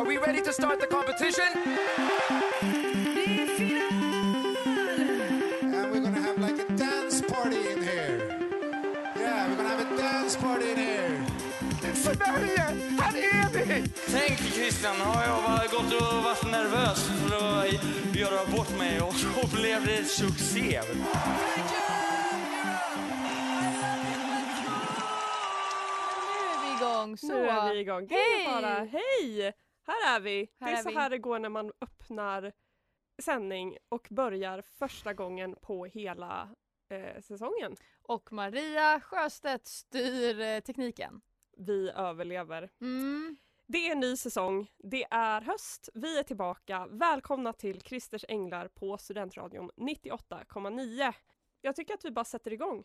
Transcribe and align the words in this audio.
Are 0.00 0.04
we 0.06 0.16
ready 0.16 0.40
to 0.40 0.50
start 0.50 0.80
the 0.80 0.86
competition? 0.86 1.44
And 5.74 5.92
we're 5.92 6.00
gonna 6.00 6.22
have 6.22 6.38
like 6.38 6.58
a 6.58 6.72
dance 6.72 7.20
party 7.20 7.58
in 7.72 7.82
here. 7.82 8.16
Yeah, 9.14 9.48
we're 9.48 9.56
gonna 9.56 9.68
have 9.68 9.92
a 9.92 9.96
dance 9.98 10.36
party 10.36 10.70
in 10.70 10.78
here. 10.78 11.26
Sverige, 11.94 12.66
här 13.00 13.14
är 13.16 13.48
vi! 13.52 13.88
Tänk 14.10 14.38
Christian, 14.38 14.96
har 14.96 15.22
jag 15.24 15.70
gått 15.70 15.92
och 16.00 16.22
varit 16.24 16.50
nervös 16.50 17.08
för 17.08 17.36
att 17.36 18.16
göra 18.16 18.44
bort 18.56 18.78
mig 18.78 19.00
och 19.00 19.14
så 19.14 19.56
blev 19.56 19.86
det 19.86 20.04
succé. 20.04 20.60
Nu 20.60 21.04
är 26.52 26.58
vi 26.64 26.70
igång. 26.76 27.16
Så. 27.16 27.26
Nu 27.26 27.48
är 27.48 27.74
vi 27.74 27.80
igång. 27.80 28.06
Hej! 28.10 28.88
Hej! 28.92 29.52
Här 29.90 30.16
är 30.16 30.20
vi. 30.20 30.50
Här 30.60 30.66
det 30.66 30.72
är, 30.72 30.78
är 30.78 30.82
så 30.82 30.88
vi. 30.88 30.94
här 30.94 31.10
det 31.10 31.18
går 31.18 31.38
när 31.38 31.48
man 31.48 31.72
öppnar 31.80 32.52
sändning 33.22 33.76
och 33.88 34.08
börjar 34.10 34.62
första 34.62 35.14
gången 35.14 35.56
på 35.62 35.84
hela 35.86 36.48
eh, 36.88 37.20
säsongen. 37.20 37.76
Och 38.02 38.32
Maria 38.32 39.00
Sjöstedt 39.00 39.66
styr 39.66 40.40
eh, 40.40 40.60
tekniken. 40.60 41.20
Vi 41.56 41.90
överlever. 41.90 42.70
Mm. 42.80 43.36
Det 43.66 43.88
är 43.88 43.92
en 43.92 44.00
ny 44.00 44.16
säsong, 44.16 44.70
det 44.78 45.06
är 45.10 45.40
höst, 45.40 45.88
vi 45.94 46.18
är 46.18 46.22
tillbaka. 46.22 46.86
Välkomna 46.90 47.52
till 47.52 47.80
Christers 47.80 48.24
Änglar 48.28 48.68
på 48.68 48.98
Studentradion 48.98 49.70
98,9. 49.76 51.12
Jag 51.60 51.76
tycker 51.76 51.94
att 51.94 52.04
vi 52.04 52.10
bara 52.10 52.24
sätter 52.24 52.52
igång. 52.52 52.84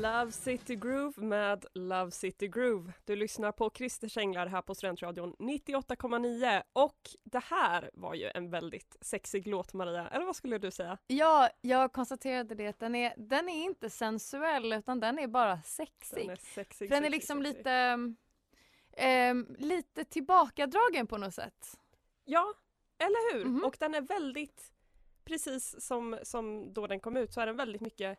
Love 0.00 0.32
City 0.32 0.76
Groove 0.76 1.12
med 1.16 1.66
Love 1.74 2.10
City 2.10 2.48
Groove. 2.48 2.92
Du 3.04 3.16
lyssnar 3.16 3.52
på 3.52 3.70
Christers 3.74 4.16
Änglar 4.16 4.46
här 4.46 4.62
på 4.62 4.74
Studentradion 4.74 5.34
98,9 5.38 6.62
och 6.72 6.98
det 7.24 7.38
här 7.38 7.90
var 7.92 8.14
ju 8.14 8.30
en 8.34 8.50
väldigt 8.50 8.96
sexig 9.00 9.46
låt 9.46 9.72
Maria, 9.72 10.08
eller 10.08 10.26
vad 10.26 10.36
skulle 10.36 10.58
du 10.58 10.70
säga? 10.70 10.98
Ja, 11.06 11.48
jag 11.60 11.92
konstaterade 11.92 12.54
det 12.54 12.66
att 12.66 12.78
den 12.78 12.94
är, 12.94 13.14
den 13.16 13.48
är 13.48 13.64
inte 13.64 13.90
sensuell 13.90 14.72
utan 14.72 15.00
den 15.00 15.18
är 15.18 15.26
bara 15.26 15.62
sexig. 15.62 16.18
Den 16.18 16.30
är 16.30 16.36
sexig. 16.36 16.90
Den 16.90 17.04
är 17.04 17.10
liksom 17.10 17.42
sexig. 17.42 17.56
lite, 17.56 17.72
ehm, 18.92 19.56
lite 19.58 20.04
tillbakadragen 20.04 21.06
på 21.06 21.18
något 21.18 21.34
sätt. 21.34 21.78
Ja, 22.24 22.54
eller 22.98 23.34
hur? 23.34 23.44
Mhm. 23.44 23.64
Och 23.64 23.76
den 23.80 23.94
är 23.94 24.00
väldigt, 24.00 24.72
precis 25.24 25.80
som, 25.80 26.18
som 26.22 26.72
då 26.72 26.86
den 26.86 27.00
kom 27.00 27.16
ut, 27.16 27.32
så 27.32 27.40
är 27.40 27.46
den 27.46 27.56
väldigt 27.56 27.82
mycket 27.82 28.18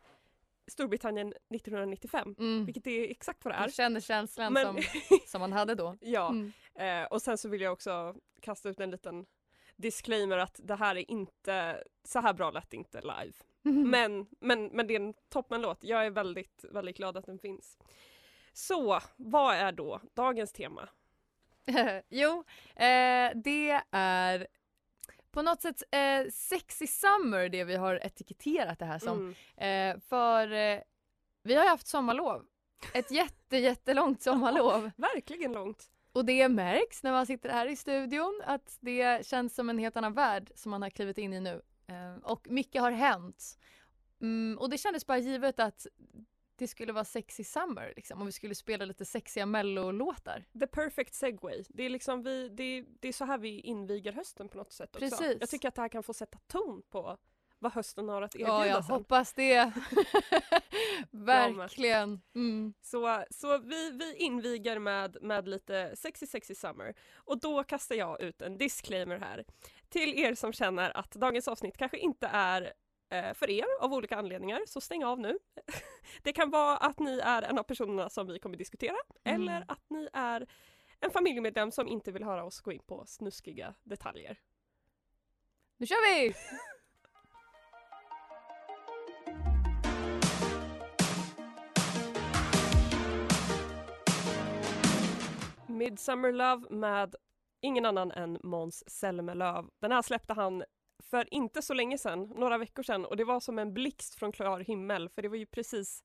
Storbritannien 0.66 1.28
1995. 1.28 2.34
Mm. 2.38 2.64
Vilket 2.64 2.86
är 2.86 3.10
exakt 3.10 3.44
vad 3.44 3.54
det 3.54 3.58
Du 3.58 3.64
är. 3.64 3.68
känner 3.68 4.00
känslan 4.00 4.52
Men- 4.52 4.66
som, 4.66 4.82
som 5.26 5.40
man 5.40 5.52
hade 5.52 5.74
då. 5.74 5.96
Ja, 6.00 6.28
Mm. 6.28 6.52
eh, 6.74 7.06
och 7.06 7.22
sen 7.22 7.38
så 7.38 7.48
vill 7.48 7.60
jag 7.60 7.72
också 7.72 8.14
kasta 8.40 8.68
ut 8.68 8.80
en 8.80 8.90
liten 8.90 9.26
disclaimer 9.76 10.38
att 10.38 10.60
det 10.64 10.74
här 10.74 10.96
är 10.96 11.10
inte, 11.10 11.84
så 12.04 12.20
här 12.20 12.32
bra 12.32 12.50
lät 12.50 12.70
det 12.70 12.76
inte 12.76 13.00
live. 13.00 13.32
Mm. 13.64 13.90
Men, 13.90 14.26
men, 14.40 14.66
men 14.66 14.86
det 14.86 14.94
är 14.94 15.00
en 15.00 15.14
toppenlåt. 15.28 15.84
Jag 15.84 16.06
är 16.06 16.10
väldigt, 16.10 16.64
väldigt 16.70 16.96
glad 16.96 17.16
att 17.16 17.26
den 17.26 17.38
finns. 17.38 17.78
Så, 18.52 19.00
vad 19.16 19.54
är 19.54 19.72
då 19.72 20.00
dagens 20.14 20.52
tema? 20.52 20.88
jo, 22.08 22.44
eh, 22.76 23.30
det 23.34 23.82
är 23.90 24.46
på 25.32 25.42
något 25.42 25.62
sätt 25.62 25.82
eh, 25.90 26.30
sexy 26.32 26.86
summer 26.86 27.48
det 27.48 27.64
vi 27.64 27.76
har 27.76 27.94
etiketterat 27.94 28.78
det 28.78 28.84
här 28.84 28.98
som. 28.98 29.34
Mm. 29.58 29.94
Eh, 29.96 30.00
för 30.00 30.52
eh, 30.52 30.80
vi 31.42 31.54
har 31.54 31.64
ju 31.64 31.68
haft 31.68 31.86
sommarlov. 31.86 32.44
Ett 32.94 33.10
jätte, 33.10 33.56
jättelångt 33.56 34.22
sommarlov. 34.22 34.90
Verkligen 34.96 35.52
långt. 35.52 35.90
Och 36.12 36.24
det 36.24 36.48
märks 36.48 37.02
när 37.02 37.12
man 37.12 37.26
sitter 37.26 37.48
här 37.48 37.66
i 37.66 37.76
studion 37.76 38.42
att 38.46 38.78
det 38.80 39.26
känns 39.26 39.54
som 39.54 39.70
en 39.70 39.78
helt 39.78 39.96
annan 39.96 40.14
värld 40.14 40.50
som 40.54 40.70
man 40.70 40.82
har 40.82 40.90
klivit 40.90 41.18
in 41.18 41.32
i 41.32 41.40
nu. 41.40 41.62
Eh, 41.86 42.16
och 42.22 42.50
mycket 42.50 42.82
har 42.82 42.90
hänt. 42.90 43.58
Mm, 44.20 44.58
och 44.58 44.70
det 44.70 44.78
kändes 44.78 45.06
bara 45.06 45.18
givet 45.18 45.60
att 45.60 45.86
det 46.62 46.68
skulle 46.68 46.92
vara 46.92 47.04
sexy 47.04 47.44
summer 47.44 47.92
liksom, 47.96 48.20
och 48.20 48.28
vi 48.28 48.32
skulle 48.32 48.54
spela 48.54 48.84
lite 48.84 49.04
sexiga 49.04 49.46
mellolåtar. 49.46 50.44
The 50.60 50.66
perfect 50.66 51.14
segway. 51.14 51.64
Det 51.68 51.82
är 51.82 51.90
liksom 51.90 52.22
vi, 52.22 52.48
det, 52.48 52.84
det 53.00 53.08
är 53.08 53.12
så 53.12 53.24
här 53.24 53.38
vi 53.38 53.60
inviger 53.60 54.12
hösten 54.12 54.48
på 54.48 54.58
något 54.58 54.72
sätt 54.72 54.96
också. 54.96 55.08
Precis. 55.08 55.36
Jag 55.40 55.48
tycker 55.50 55.68
att 55.68 55.74
det 55.74 55.80
här 55.80 55.88
kan 55.88 56.02
få 56.02 56.14
sätta 56.14 56.38
ton 56.46 56.82
på 56.90 57.18
vad 57.58 57.72
hösten 57.72 58.08
har 58.08 58.22
att 58.22 58.34
erbjuda 58.34 58.50
Ja, 58.50 58.66
jag 58.66 58.84
sen. 58.84 58.94
hoppas 58.94 59.32
det. 59.32 59.72
Verkligen. 61.10 62.20
Mm. 62.34 62.74
Så, 62.82 63.24
så 63.30 63.58
vi, 63.58 63.90
vi 63.90 64.16
inviger 64.16 64.78
med, 64.78 65.16
med 65.20 65.48
lite 65.48 65.96
sexy 65.96 66.26
sexy 66.26 66.54
summer. 66.54 66.94
Och 67.14 67.40
då 67.40 67.64
kastar 67.64 67.94
jag 67.94 68.20
ut 68.20 68.42
en 68.42 68.58
disclaimer 68.58 69.18
här. 69.18 69.44
Till 69.88 70.18
er 70.18 70.34
som 70.34 70.52
känner 70.52 70.96
att 70.96 71.10
dagens 71.10 71.48
avsnitt 71.48 71.76
kanske 71.76 71.98
inte 71.98 72.26
är 72.32 72.72
för 73.34 73.50
er 73.50 73.66
av 73.80 73.92
olika 73.92 74.16
anledningar, 74.16 74.60
så 74.66 74.80
stäng 74.80 75.04
av 75.04 75.20
nu. 75.20 75.38
Det 76.22 76.32
kan 76.32 76.50
vara 76.50 76.76
att 76.76 76.98
ni 76.98 77.18
är 77.18 77.42
en 77.42 77.58
av 77.58 77.62
personerna 77.62 78.08
som 78.10 78.26
vi 78.26 78.38
kommer 78.38 78.56
diskutera, 78.56 78.96
Mm. 79.24 79.42
eller 79.42 79.64
att 79.68 79.90
ni 79.90 80.08
är 80.12 80.46
en 81.00 81.10
familjemedlem 81.10 81.70
som 81.72 81.88
inte 81.88 82.12
vill 82.12 82.24
höra 82.24 82.44
oss 82.44 82.60
gå 82.60 82.72
in 82.72 82.82
på 82.86 83.06
snuskiga 83.06 83.74
detaljer. 83.82 84.36
Nu 85.76 85.86
kör 85.86 86.14
vi! 86.26 86.34
Midsummer 95.66 96.32
Love 96.32 96.66
med 96.70 97.14
ingen 97.60 97.86
annan 97.86 98.10
än 98.12 98.38
Måns 98.42 98.90
Zelmerlöw. 98.90 99.68
Den 99.80 99.92
här 99.92 100.02
släppte 100.02 100.32
han 100.32 100.64
för 101.12 101.34
inte 101.34 101.62
så 101.62 101.74
länge 101.74 101.98
sedan, 101.98 102.22
några 102.36 102.58
veckor 102.58 102.82
sedan 102.82 103.04
och 103.04 103.16
det 103.16 103.24
var 103.24 103.40
som 103.40 103.58
en 103.58 103.74
blixt 103.74 104.14
från 104.14 104.32
klar 104.32 104.60
himmel 104.60 105.08
för 105.08 105.22
det 105.22 105.28
var 105.28 105.36
ju 105.36 105.46
precis 105.46 106.04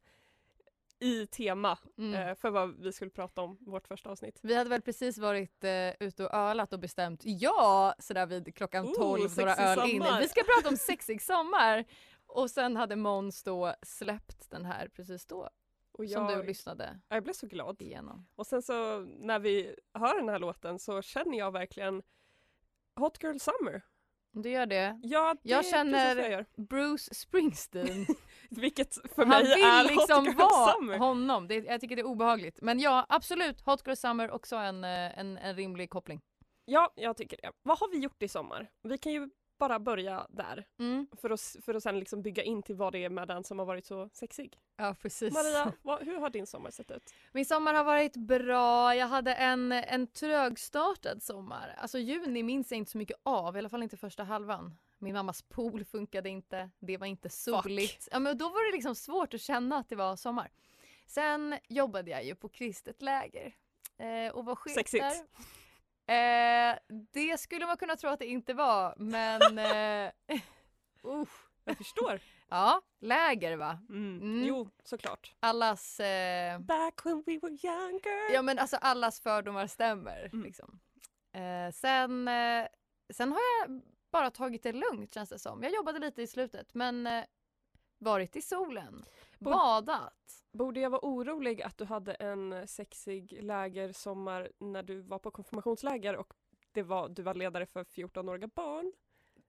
i 0.99 1.27
tema 1.27 1.77
Mm. 1.97 2.13
eh, 2.29 2.35
för 2.35 2.49
vad 2.49 2.75
vi 2.81 2.91
skulle 2.93 3.11
prata 3.11 3.41
om 3.41 3.57
vårt 3.61 3.87
första 3.87 4.09
avsnitt. 4.09 4.39
Vi 4.43 4.55
hade 4.55 4.69
väl 4.69 4.81
precis 4.81 5.17
varit 5.17 5.63
eh, 5.63 5.89
ute 5.99 6.25
och 6.25 6.33
ölat 6.33 6.73
och 6.73 6.79
bestämt 6.79 7.21
ja, 7.23 7.95
sådär 7.99 8.25
vid 8.25 8.55
klockan 8.55 8.85
Oh, 8.85 8.93
12, 8.93 9.29
några 9.37 9.55
öl 9.55 9.89
in. 9.89 10.03
Vi 10.19 10.27
ska 10.27 10.41
prata 10.43 10.69
om 10.69 10.77
sexig 10.87 11.21
sommar. 11.21 11.85
Och 12.25 12.51
sen 12.51 12.75
hade 12.75 12.95
Måns 12.95 13.43
då 13.43 13.73
släppt 13.81 14.49
den 14.49 14.65
här 14.65 14.87
precis 14.87 15.25
då, 15.25 15.49
Och 15.91 16.09
som 16.09 16.29
jag, 16.29 16.37
du 16.39 16.43
lyssnade 16.43 16.99
jag 17.07 17.23
blev 17.23 17.33
så 17.33 17.47
glad. 17.47 17.81
igenom. 17.81 18.27
Och 18.35 18.47
sen 18.47 18.61
så 18.61 18.99
när 18.99 19.39
vi 19.39 19.75
hör 19.93 20.15
den 20.19 20.29
här 20.29 20.39
låten 20.39 20.79
så 20.79 21.01
känner 21.01 21.37
jag 21.37 21.51
verkligen 21.51 22.03
Hot 22.95 23.23
Girl 23.23 23.37
Summer. 23.37 23.81
Du 24.41 24.49
gör 24.49 24.65
det. 24.65 24.99
Ja, 25.03 25.35
det 25.43 25.49
Jag 25.49 25.65
känner- 25.65 26.15
jag 26.15 26.31
gör. 26.31 26.45
Bruce 26.57 27.13
Springsteen. 27.15 28.05
Vilket 28.49 28.93
för 29.15 29.25
Han 29.25 29.29
mig 29.29 29.43
vill 29.55 29.63
är 29.65 29.83
liksom 29.83 30.17
Hot 30.25 30.35
Girl 30.35 30.37
vara 30.37 30.73
Summer. 30.73 30.97
honom. 30.97 31.47
Det, 31.47 31.55
jag 31.55 31.81
tycker 31.81 31.95
det 31.95 32.01
är 32.01 32.05
obehagligt. 32.05 32.59
Men 32.61 32.79
ja, 32.79 33.05
absolut. 33.09 33.61
Hot 33.61 33.87
Girl 33.87 33.95
Summer 33.95 34.31
också 34.31 34.55
en, 34.55 34.83
eh, 34.83 35.19
en, 35.19 35.37
en 35.37 35.55
rimlig 35.55 35.89
koppling. 35.89 36.21
Ja, 36.65 36.91
jag 36.95 37.17
tycker 37.17 37.37
det. 37.41 37.51
Vad 37.63 37.79
har 37.79 37.89
vi 37.91 37.97
gjort 37.97 38.23
i 38.23 38.27
sommar? 38.27 38.67
Vi 38.83 38.97
kan 38.97 39.11
ju 39.11 39.29
bara 39.57 39.79
börja 39.79 40.27
där 40.29 40.65
Mm. 40.79 41.07
för 41.21 41.29
att, 41.29 41.55
för 41.65 41.73
att 41.75 41.83
sen 41.83 41.99
liksom 41.99 42.21
bygga 42.21 42.43
in 42.43 42.63
till 42.63 42.75
vad 42.75 42.93
det 42.93 43.03
är 43.03 43.09
med 43.09 43.27
den 43.27 43.43
som 43.43 43.59
har 43.59 43.65
varit 43.65 43.85
så 43.85 44.09
sexig. 44.13 44.59
Ja, 44.77 44.95
precis. 45.01 45.33
Maria, 45.33 45.73
vad, 45.81 46.03
hur 46.05 46.19
har 46.19 46.29
din 46.29 46.47
sommar 46.47 46.71
sett 46.71 46.91
ut? 46.91 47.13
Min 47.31 47.45
sommar 47.45 47.73
har 47.73 47.83
varit 47.83 48.15
bra. 48.15 48.95
Jag 48.95 49.07
hade 49.07 49.33
en, 49.33 49.71
en 49.71 50.07
trögstartad 50.07 51.23
sommar. 51.23 51.75
Alltså 51.77 51.99
juni 51.99 52.43
minns 52.43 52.71
jag 52.71 52.77
inte 52.77 52.91
så 52.91 52.97
mycket 52.97 53.17
av, 53.23 53.55
i 53.55 53.59
alla 53.59 53.69
fall 53.69 53.83
inte 53.83 53.97
första 53.97 54.23
halvan. 54.23 54.77
Min 54.99 55.13
mammas 55.13 55.41
pool 55.41 55.85
funkade 55.85 56.29
inte, 56.29 56.69
det 56.79 56.97
var 56.97 57.07
inte 57.07 57.29
soligt. 57.29 58.07
Ja, 58.11 58.19
men 58.19 58.37
då 58.37 58.49
var 58.49 58.71
det 58.71 58.75
liksom 58.77 58.95
svårt 58.95 59.33
att 59.33 59.41
känna 59.41 59.77
att 59.77 59.89
det 59.89 59.95
var 59.95 60.15
sommar. 60.15 60.49
Sen 61.05 61.57
jobbade 61.67 62.11
jag 62.11 62.23
ju 62.25 62.35
på 62.35 62.49
kristet 62.49 63.01
läger 63.01 63.55
eh, 63.97 64.33
och 64.35 64.45
var 64.45 64.55
chef 64.55 64.73
Sexigt. 64.73 65.03
där. 65.03 65.13
Eh, 66.07 66.77
det 67.11 67.37
skulle 67.39 67.65
man 67.65 67.77
kunna 67.77 67.95
tro 67.95 68.09
att 68.09 68.19
det 68.19 68.25
inte 68.25 68.53
var, 68.53 68.93
men... 68.97 69.41
Eh, 69.59 70.11
usch, 71.05 71.47
Jag 71.63 71.77
förstår. 71.77 72.19
Ja, 72.49 72.81
läger 72.99 73.57
va? 73.57 73.79
Mm. 73.89 74.21
Mm. 74.21 74.45
Jo, 74.47 74.69
såklart. 74.83 75.35
Allas, 75.39 75.99
eh, 75.99 76.59
Back 76.59 77.05
when 77.05 77.23
we 77.25 77.39
were 77.41 77.53
younger. 77.63 78.33
ja 78.33 78.41
men 78.41 78.59
alltså 78.59 78.77
allas 78.77 79.19
fördomar 79.21 79.67
stämmer. 79.67 80.29
Mm. 80.33 80.43
Liksom. 80.45 80.79
Eh, 81.33 81.71
sen, 81.73 82.27
eh, 82.27 82.67
sen 83.13 83.31
har 83.31 83.39
jag 83.59 83.81
bara 84.11 84.31
tagit 84.31 84.63
det 84.63 84.71
lugnt 84.73 85.13
känns 85.13 85.29
det 85.29 85.39
som. 85.39 85.63
Jag 85.63 85.73
jobbade 85.73 85.99
lite 85.99 86.21
i 86.21 86.27
slutet 86.27 86.73
men 86.73 87.07
eh, 87.07 87.23
varit 87.97 88.35
i 88.35 88.41
solen, 88.41 89.05
badat. 89.39 90.13
Borde 90.51 90.79
jag 90.79 90.89
vara 90.89 91.05
orolig 91.05 91.61
att 91.61 91.77
du 91.77 91.85
hade 91.85 92.13
en 92.13 92.67
sexig 92.67 93.39
lägersommar 93.41 94.51
när 94.59 94.83
du 94.83 95.01
var 95.01 95.19
på 95.19 95.31
konfirmationsläger 95.31 96.15
och 96.15 96.33
det 96.71 96.83
var, 96.83 97.09
du 97.09 97.21
var 97.21 97.33
ledare 97.33 97.65
för 97.65 97.83
14-åriga 97.83 98.47
barn? 98.47 98.93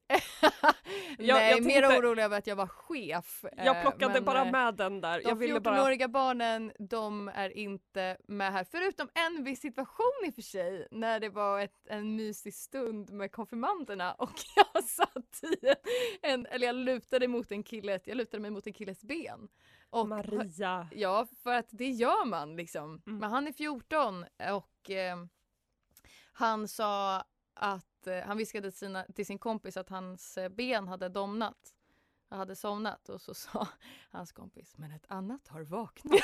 Nej, 1.18 1.26
jag 1.28 1.62
mer 1.64 1.82
tänkte- 1.82 1.98
orolig 1.98 2.22
över 2.22 2.38
att 2.38 2.46
jag 2.46 2.56
var 2.56 2.66
chef. 2.66 3.44
Jag 3.56 3.76
eh, 3.76 3.82
plockade 3.82 4.12
men, 4.12 4.24
bara 4.24 4.44
eh, 4.44 4.52
med 4.52 4.74
den 4.74 5.00
där. 5.00 5.20
De 5.22 5.28
Jag 5.28 5.36
ville 5.36 5.60
bara... 5.60 5.76
14-åriga 5.76 6.08
barnen, 6.08 6.72
de 6.78 7.28
är 7.28 7.56
inte 7.58 8.16
med 8.28 8.52
här. 8.52 8.66
Förutom 8.70 9.08
en 9.14 9.44
viss 9.44 9.60
situation 9.60 10.24
i 10.26 10.30
och 10.30 10.34
för 10.34 10.42
sig, 10.42 10.88
när 10.90 11.20
det 11.20 11.28
var 11.28 11.60
ett, 11.60 11.86
en 11.86 12.16
mysig 12.16 12.54
stund 12.54 13.10
med 13.10 13.32
konfirmanderna 13.32 14.12
och 14.12 14.32
jag 14.74 14.84
satt 14.84 15.40
i 15.42 15.74
en, 16.22 16.46
eller 16.46 16.66
jag 16.66 16.76
lutade 16.76 17.28
mot 17.28 17.52
en 17.52 17.62
killes, 17.62 18.02
jag 18.06 18.16
lutade 18.16 18.40
mig 18.40 18.50
mot 18.50 18.66
en 18.66 18.72
killes 18.72 19.02
ben. 19.02 19.48
Och 19.90 20.08
Maria. 20.08 20.88
Ja, 20.92 21.26
för 21.42 21.54
att 21.54 21.68
det 21.70 21.90
gör 21.90 22.24
man 22.24 22.56
liksom. 22.56 23.02
Mm. 23.06 23.18
Men 23.18 23.30
han 23.30 23.46
är 23.46 23.52
14 23.52 24.24
och 24.52 24.90
eh, 24.90 25.16
han 26.32 26.68
sa 26.68 27.24
att 27.54 28.06
eh, 28.06 28.20
han 28.26 28.36
viskade 28.36 28.70
till, 28.70 28.78
sina, 28.78 29.04
till 29.04 29.26
sin 29.26 29.38
kompis 29.38 29.76
att 29.76 29.88
hans 29.88 30.38
eh, 30.38 30.48
ben 30.48 30.88
hade 30.88 31.08
domnat. 31.08 31.74
Han 32.30 32.38
hade 32.38 32.56
somnat 32.56 33.08
och 33.08 33.20
så 33.20 33.34
sa 33.44 33.68
hans 34.10 34.32
kompis, 34.32 34.74
men 34.76 34.92
ett 34.92 35.04
annat 35.08 35.48
har 35.48 35.62
vaknat. 35.62 36.14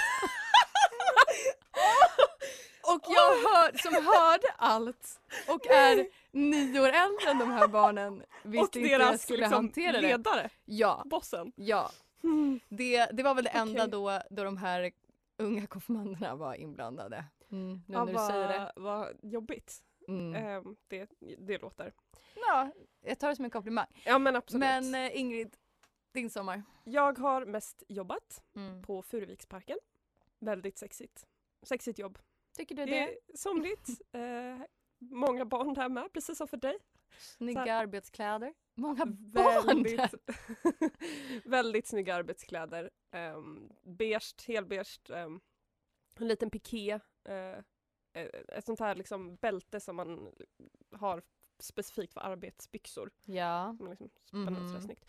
och 2.83 3.01
jag 3.03 3.31
hör, 3.31 3.79
som 3.79 3.95
hörde 4.07 4.49
allt 4.57 5.21
och 5.49 5.67
är 5.67 6.07
nio 6.31 6.81
år 6.81 6.89
äldre 6.89 7.31
än 7.31 7.39
de 7.39 7.51
här 7.51 7.69
barnen 7.69 8.23
visste 8.43 8.61
och 8.61 8.77
inte 8.77 8.79
hur 8.79 8.89
jag 8.89 9.01
deras 9.01 9.23
skulle 9.23 9.39
liksom, 9.39 9.55
hantera 9.55 9.93
det. 9.93 10.01
ledare, 10.01 10.51
Ja, 10.65 11.03
bossen. 11.07 11.53
ja. 11.57 11.91
Det, 12.69 13.07
det 13.13 13.23
var 13.23 13.35
väl 13.35 13.45
det 13.45 13.51
enda 13.51 13.83
Okej. 13.83 13.91
då, 13.91 14.21
då 14.31 14.45
de 14.45 14.57
här 14.57 14.93
unga 15.37 15.67
konfirmanderna 15.67 16.35
var 16.35 16.55
inblandade. 16.55 17.25
Mm, 17.51 17.83
nu 17.87 17.95
Ja, 17.95 18.05
när 18.05 18.13
du 18.13 18.19
säger 18.19 18.49
det. 18.49 18.73
vad, 18.77 19.19
jobbigt 19.23 19.83
Mm. 20.09 20.35
Ehm, 20.35 20.77
det, 20.89 21.11
det 21.39 21.59
låter. 21.63 21.93
Ja, 22.37 22.71
jag 23.01 23.19
tar 23.19 23.29
det 23.29 23.37
som 23.37 23.45
en 23.45 23.51
komplimang. 23.51 23.87
Ja 24.05 24.19
men 24.19 24.37
absolut. 24.37 24.61
Men 24.61 24.95
eh, 24.95 25.21
Ingrid, 25.21 25.57
din 26.13 26.31
sommar? 26.31 26.63
Jag 26.85 27.19
har 27.19 27.47
mest 27.47 27.83
jobbat 27.89 28.43
Mm. 28.57 28.83
på 28.83 29.03
Furuviksparken. 29.03 29.79
Väldigt 30.39 30.79
sexigt. 30.79 31.27
Sexigt 31.63 31.99
jobb. 31.99 32.19
Tycker 32.57 32.75
du 32.75 32.85
Det 32.85 32.91
det? 32.91 32.99
är 32.99 33.17
somrigt. 33.35 33.89
eh, 34.13 34.67
många 34.99 35.45
barn 35.45 35.75
där 35.75 35.89
med, 35.89 36.13
precis 36.13 36.39
som 36.39 36.49
för 36.49 36.57
dig. 36.57 36.79
Snygga 37.19 37.75
arbetskläder? 37.75 38.55
Många 38.75 39.07
barn 39.07 39.67
Väldigt, 39.67 40.15
väldigt 41.45 41.87
snygga 41.87 42.15
arbetskläder. 42.15 42.91
Um, 43.37 43.73
beige, 43.83 44.35
helbeige, 44.49 45.01
um, 45.11 45.41
en 46.21 46.29
liten 46.29 46.51
piké. 46.51 47.01
eh, 47.29 47.59
ett 48.49 48.65
sånt 48.65 48.81
här 48.81 48.95
liksom 48.95 49.37
bälte 49.37 49.81
som 49.81 49.97
man 49.97 50.33
har 50.97 51.23
specifikt 51.59 52.13
för 52.13 52.21
arbetsbyxor. 52.21 53.11
Ja. 53.25 53.75
Som 53.79 53.89
liksom 53.91 54.11
spänner 54.25 54.47
sådär 54.61 54.73
Mhm. 54.73 54.83
snyggt. 54.83 55.05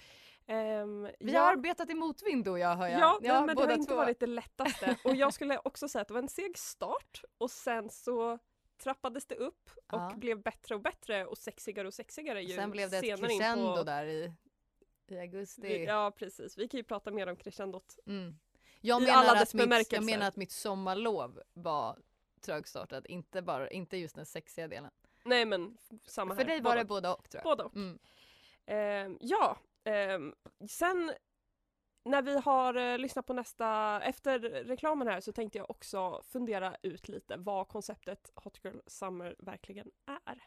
Ehm, 0.48 1.08
Vi 1.20 1.34
ja, 1.34 1.40
har 1.42 1.52
arbetat 1.52 1.90
i 1.90 1.94
motvind 1.94 2.46
då 2.46 2.58
jag 2.58 2.76
hör 2.76 2.88
jag. 2.88 3.00
Ja, 3.00 3.20
nej, 3.22 3.42
men 3.46 3.56
det 3.56 3.62
har 3.64 3.72
inte 3.72 3.86
två. 3.92 3.96
varit 3.96 4.20
det 4.20 4.28
lättaste. 4.28 4.98
Och 5.04 5.16
jag 5.16 5.34
skulle 5.34 5.60
också 5.64 5.88
säga 5.88 6.02
att 6.02 6.08
det 6.08 6.14
var 6.14 6.22
en 6.22 6.28
seg 6.30 6.58
start 6.58 7.22
och 7.38 7.52
sen 7.52 7.90
så 7.90 8.40
trappades 8.78 9.26
det 9.26 9.36
upp 9.36 9.70
och 9.76 10.00
Ja. 10.00 10.14
blev 10.18 10.42
bättre 10.42 10.76
och 10.76 10.82
bättre 10.82 11.26
och 11.26 11.38
sexigare 11.38 11.88
och 11.88 11.94
sexigare 11.94 12.42
ju 12.44 12.56
Sen 12.56 12.72
blev 12.72 12.90
det 12.90 12.98
ett 12.98 13.06
senare 13.06 13.28
crescendo 13.28 13.76
på... 13.76 13.84
där 13.84 14.06
i, 14.06 14.34
i 15.08 15.20
augusti. 15.20 15.84
Ja 15.84 16.12
precis, 16.18 16.58
vi 16.58 16.68
kan 16.68 16.78
ju 16.78 16.84
prata 16.84 17.12
mer 17.12 17.28
om 17.28 17.36
crescendot. 17.36 18.00
Mm. 18.08 18.36
Jag, 18.82 19.02
I 19.02 19.06
menar 19.06 19.18
alla 19.24 19.42
att 19.42 19.54
mitt, 19.54 19.92
jag 19.92 20.06
menar 20.06 20.28
att 20.28 20.36
mitt 20.36 20.52
sommarlov 20.52 21.42
var 21.54 22.00
trögstartat, 22.42 23.06
inte, 23.06 23.42
bara, 23.42 23.70
inte 23.70 23.98
just 23.98 24.16
den 24.16 24.26
sexiga 24.26 24.68
delen. 24.68 24.92
Nej 25.24 25.46
men 25.46 25.78
samma 26.06 26.36
För 26.36 26.42
här. 26.42 26.50
dig 26.50 26.62
var 26.62 26.72
Båda- 26.72 26.80
det 26.80 26.86
både 26.86 27.10
och 27.10 27.30
tror 27.30 27.42
jag. 27.44 27.58
Både 27.58 27.64
och. 27.64 27.76
Mm. 27.76 28.00
Ehm, 28.66 29.18
ja, 29.22 29.58
ehm, 29.84 30.36
sen 30.70 31.14
när 32.06 32.22
vi 32.22 32.40
har 32.40 32.76
eh, 32.76 32.98
lyssnat 32.98 33.26
på 33.26 33.34
nästa, 33.34 34.02
efter 34.02 34.40
reklamen 34.40 35.08
här 35.08 35.22
så 35.22 35.32
tänkte 35.32 35.58
jag 35.58 35.70
också 35.70 36.22
fundera 36.32 36.76
ut 36.82 37.08
lite 37.08 37.38
vad 37.38 37.68
konceptet 37.68 38.32
Hot 38.36 38.60
Girl 38.64 38.78
Summer 38.88 39.36
verkligen 39.40 39.92
är. 40.06 40.42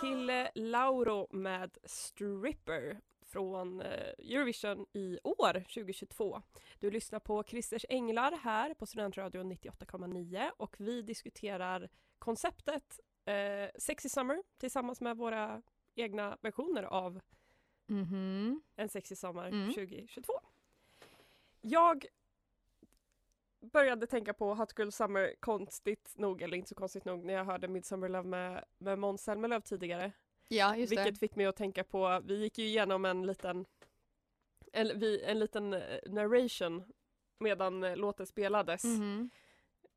Kille 0.00 0.50
Lauro 0.54 1.28
med 1.30 1.78
Stripper 1.84 3.00
från 3.26 3.80
eh, 3.80 4.12
Eurovision 4.18 4.86
i 4.92 5.18
år, 5.24 5.52
2022. 5.52 6.42
Du 6.78 6.90
lyssnar 6.90 7.18
på 7.18 7.44
Christers 7.44 7.84
Änglar 7.88 8.38
här 8.42 8.74
på 8.74 8.86
Studentradion 8.86 9.52
98,9 9.52 10.50
och 10.56 10.76
vi 10.78 11.02
diskuterar 11.02 11.88
konceptet 12.18 13.00
eh, 13.26 13.70
Sexy 13.78 14.08
Summer 14.08 14.42
tillsammans 14.58 15.00
med 15.00 15.16
våra 15.16 15.62
egna 15.94 16.38
versioner 16.40 16.82
av 16.82 17.20
Mhm. 17.88 18.62
En 18.76 18.88
sexy 18.88 19.16
sommar 19.16 19.48
Mm. 19.48 19.72
2022. 19.72 20.32
Jag 21.60 22.06
började 23.60 24.06
tänka 24.06 24.34
på 24.34 24.54
Hot 24.54 24.78
Girl 24.78 24.90
Summer 24.90 25.34
konstigt 25.40 26.12
nog, 26.16 26.42
eller 26.42 26.56
inte 26.56 26.68
så 26.68 26.74
konstigt 26.74 27.04
nog, 27.04 27.24
när 27.24 27.34
jag 27.34 27.44
hörde 27.44 27.68
Midsummer 27.68 28.08
Love 28.08 28.28
med, 28.28 28.64
med 28.78 28.98
Måns 28.98 29.22
Zelmerlöw 29.22 29.60
tidigare. 29.60 30.12
Ja, 30.48 30.76
just 30.76 30.92
Vilket 30.92 31.14
det. 31.14 31.18
fick 31.20 31.36
mig 31.36 31.46
att 31.46 31.56
tänka 31.56 31.84
på, 31.84 32.20
vi 32.24 32.36
gick 32.42 32.58
ju 32.58 32.64
igenom 32.64 33.04
en 33.04 33.26
liten 33.26 33.66
en, 34.72 34.98
vi, 34.98 35.22
en 35.24 35.38
liten 35.38 35.72
eh, 35.74 35.98
narration 36.06 36.84
medan 37.38 37.84
eh, 37.84 37.96
låten 37.96 38.26
spelades. 38.26 38.84
Mhm. 38.84 39.30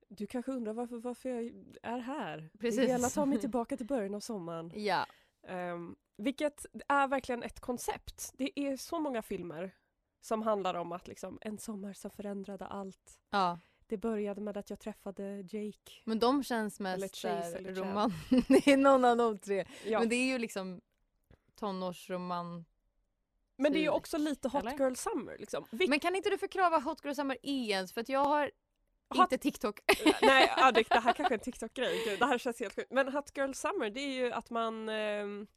Du 0.10 0.28
kanske 0.28 0.52
undrar 0.52 0.74
varför, 0.74 0.98
varför 0.98 1.30
jag 1.30 1.52
är 1.84 2.00
här? 2.00 2.50
Precis. 2.60 2.80
Det 2.80 2.86
gäller 2.86 3.10
ta 3.10 3.26
mig 3.26 3.40
tillbaka 3.40 3.78
till 3.78 3.86
början 3.86 4.16
av 4.16 4.20
sommaren. 4.20 4.72
Ja. 4.76 5.06
Um, 5.50 5.96
vilket 6.18 6.66
är 6.88 7.08
verkligen 7.08 7.44
ett 7.44 7.60
koncept. 7.60 8.34
Det 8.38 8.60
är 8.60 8.78
så 8.78 9.00
många 9.00 9.22
filmer 9.22 9.72
som 10.22 10.42
handlar 10.42 10.74
om 10.74 10.92
att 10.92 11.08
liksom 11.08 11.38
en 11.42 11.58
sommar 11.58 11.94
som 11.94 12.12
förändrade 12.12 12.66
allt. 12.68 13.20
ja. 13.30 13.60
Det 13.88 13.98
började 13.98 14.42
med 14.42 14.58
att 14.58 14.70
jag 14.70 14.80
träffade 14.80 15.38
Jake. 15.42 15.92
Men 16.04 16.20
de 16.20 16.44
känns 16.44 16.80
mest 16.80 17.26
roman... 17.56 18.14
det 18.48 18.68
är 18.68 18.78
någon 18.78 19.06
av 19.06 19.18
de 19.18 19.38
tre. 19.38 19.66
Ja. 19.86 20.00
Men 20.00 20.10
det 20.10 20.16
är 20.16 20.26
ju 20.26 20.38
liksom 20.38 20.82
tonårsroman. 21.56 22.66
Men 23.56 23.72
det 23.72 23.78
är 23.78 23.82
ju 23.82 23.88
typ, 23.88 23.96
också 23.96 24.18
lite 24.18 24.48
Hot 24.48 24.62
eller? 24.62 24.78
Girl 24.78 24.94
Summer. 24.94 25.38
Liksom. 25.40 25.66
Men 25.72 26.00
kan 26.00 26.16
inte 26.16 26.30
du 26.30 26.38
förklara 26.38 26.70
vad 26.70 26.84
Hot 26.84 27.06
Girl 27.06 27.14
Summer 27.14 27.38
är 27.44 27.70
ens? 27.70 27.94
För 27.94 28.02
att 28.02 28.10
jag 28.10 28.26
har 28.26 28.52
Hot- 29.10 29.20
inte 29.32 29.38
TikTok. 29.38 29.80
Nej, 30.22 30.50
Adik, 30.58 30.90
det 30.90 31.00
här 31.00 31.14
kanske 31.14 31.34
är 31.34 31.38
en 31.38 31.44
TikTok-grej. 31.44 32.18
Det 32.20 32.26
här 32.26 32.38
känns 32.38 32.60
helt 32.60 32.76
sjukt. 32.76 32.92
Men 32.92 33.14
Hot 33.14 33.38
Girl 33.38 33.52
Summer, 33.54 33.90
det 33.90 34.00
är 34.00 34.14
ju 34.14 34.32
att 34.32 34.50
man 34.50 34.90
ehm, 34.90 35.48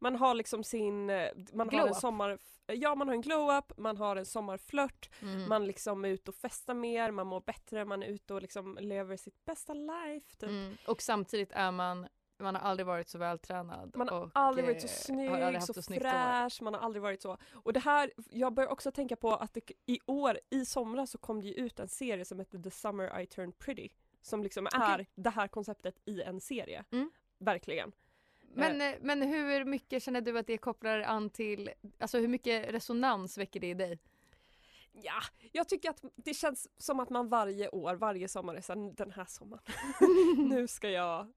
man 0.00 0.16
har 0.16 0.34
liksom 0.34 0.64
sin, 0.64 1.10
eh, 1.10 1.30
man 1.52 1.68
har 1.68 1.78
en 1.78 1.84
Glow-up. 1.84 1.96
sommar, 1.96 2.38
ja 2.66 2.94
man 2.94 3.08
har 3.08 3.14
en 3.14 3.20
glow-up, 3.20 3.72
man 3.78 3.96
har 3.96 4.16
en 4.16 4.26
sommarflört, 4.26 5.08
Mm. 5.22 5.48
man 5.48 5.66
liksom 5.66 6.04
är 6.04 6.08
ute 6.08 6.30
och 6.30 6.34
festar 6.34 6.74
mer, 6.74 7.10
man 7.10 7.26
mår 7.26 7.40
bättre, 7.40 7.84
man 7.84 8.02
är 8.02 8.06
ute 8.06 8.34
och 8.34 8.42
liksom 8.42 8.78
lever 8.80 9.16
sitt 9.16 9.44
bästa 9.44 9.74
life. 9.74 10.36
Typ. 10.36 10.48
Mm. 10.50 10.76
Och 10.86 11.02
samtidigt 11.02 11.52
är 11.52 11.70
man, 11.70 12.06
man 12.38 12.54
har 12.54 12.62
aldrig 12.62 12.86
varit 12.86 13.08
så 13.08 13.18
vältränad. 13.18 13.92
Man 13.96 14.08
har 14.08 14.20
och, 14.20 14.30
aldrig 14.34 14.66
varit 14.66 14.80
så 14.80 14.86
eh, 14.86 14.92
snygg, 14.92 15.30
aldrig 15.30 15.62
så, 15.62 15.72
hår. 15.72 16.00
fräsch, 16.00 16.62
man 16.62 16.74
har 16.74 16.80
aldrig 16.80 17.02
varit 17.02 17.22
så. 17.22 17.36
Och 17.52 17.72
det 17.72 17.80
här, 17.80 18.12
jag 18.30 18.52
börjar 18.52 18.70
också 18.70 18.90
tänka 18.90 19.16
på 19.16 19.34
att 19.34 19.54
det, 19.54 19.72
i 19.86 19.98
år, 20.06 20.38
i 20.50 20.64
somras 20.64 21.10
så 21.10 21.18
kom 21.18 21.40
det 21.40 21.46
ju 21.46 21.54
ut 21.54 21.80
en 21.80 21.88
serie 21.88 22.24
som 22.24 22.38
heter 22.38 22.58
The 22.58 22.70
Summer 22.70 23.20
I 23.20 23.26
Turned 23.26 23.58
Pretty. 23.58 23.88
Som 24.22 24.42
liksom 24.42 24.66
är 24.66 24.94
Okej. 24.94 25.08
det 25.14 25.30
här 25.30 25.48
konceptet 25.48 26.00
i 26.04 26.22
en 26.22 26.40
serie. 26.40 26.84
Mm. 26.90 27.10
Verkligen. 27.38 27.92
Men, 28.54 28.80
eh, 28.80 28.94
men 29.00 29.22
hur 29.22 29.64
mycket 29.64 30.02
känner 30.02 30.20
du 30.20 30.38
att 30.38 30.46
det 30.46 30.58
kopplar 30.58 31.00
an 31.00 31.30
till, 31.30 31.70
alltså 31.98 32.18
hur 32.18 32.28
mycket 32.28 32.74
resonans 32.74 33.38
väcker 33.38 33.60
det 33.60 33.70
i 33.70 33.74
dig? 33.74 33.98
Ja, 34.92 35.22
jag 35.52 35.68
tycker 35.68 35.90
att 35.90 36.04
det 36.16 36.34
känns 36.34 36.68
som 36.76 37.00
att 37.00 37.10
man 37.10 37.28
varje 37.28 37.68
år, 37.68 37.94
varje 37.94 38.28
sommar 38.28 38.54
är 38.54 38.60
såhär, 38.60 38.92
den 38.92 39.10
här 39.10 39.24
sommaren, 39.24 39.62
nu 40.48 40.68
ska 40.68 40.90
jag 40.90 41.32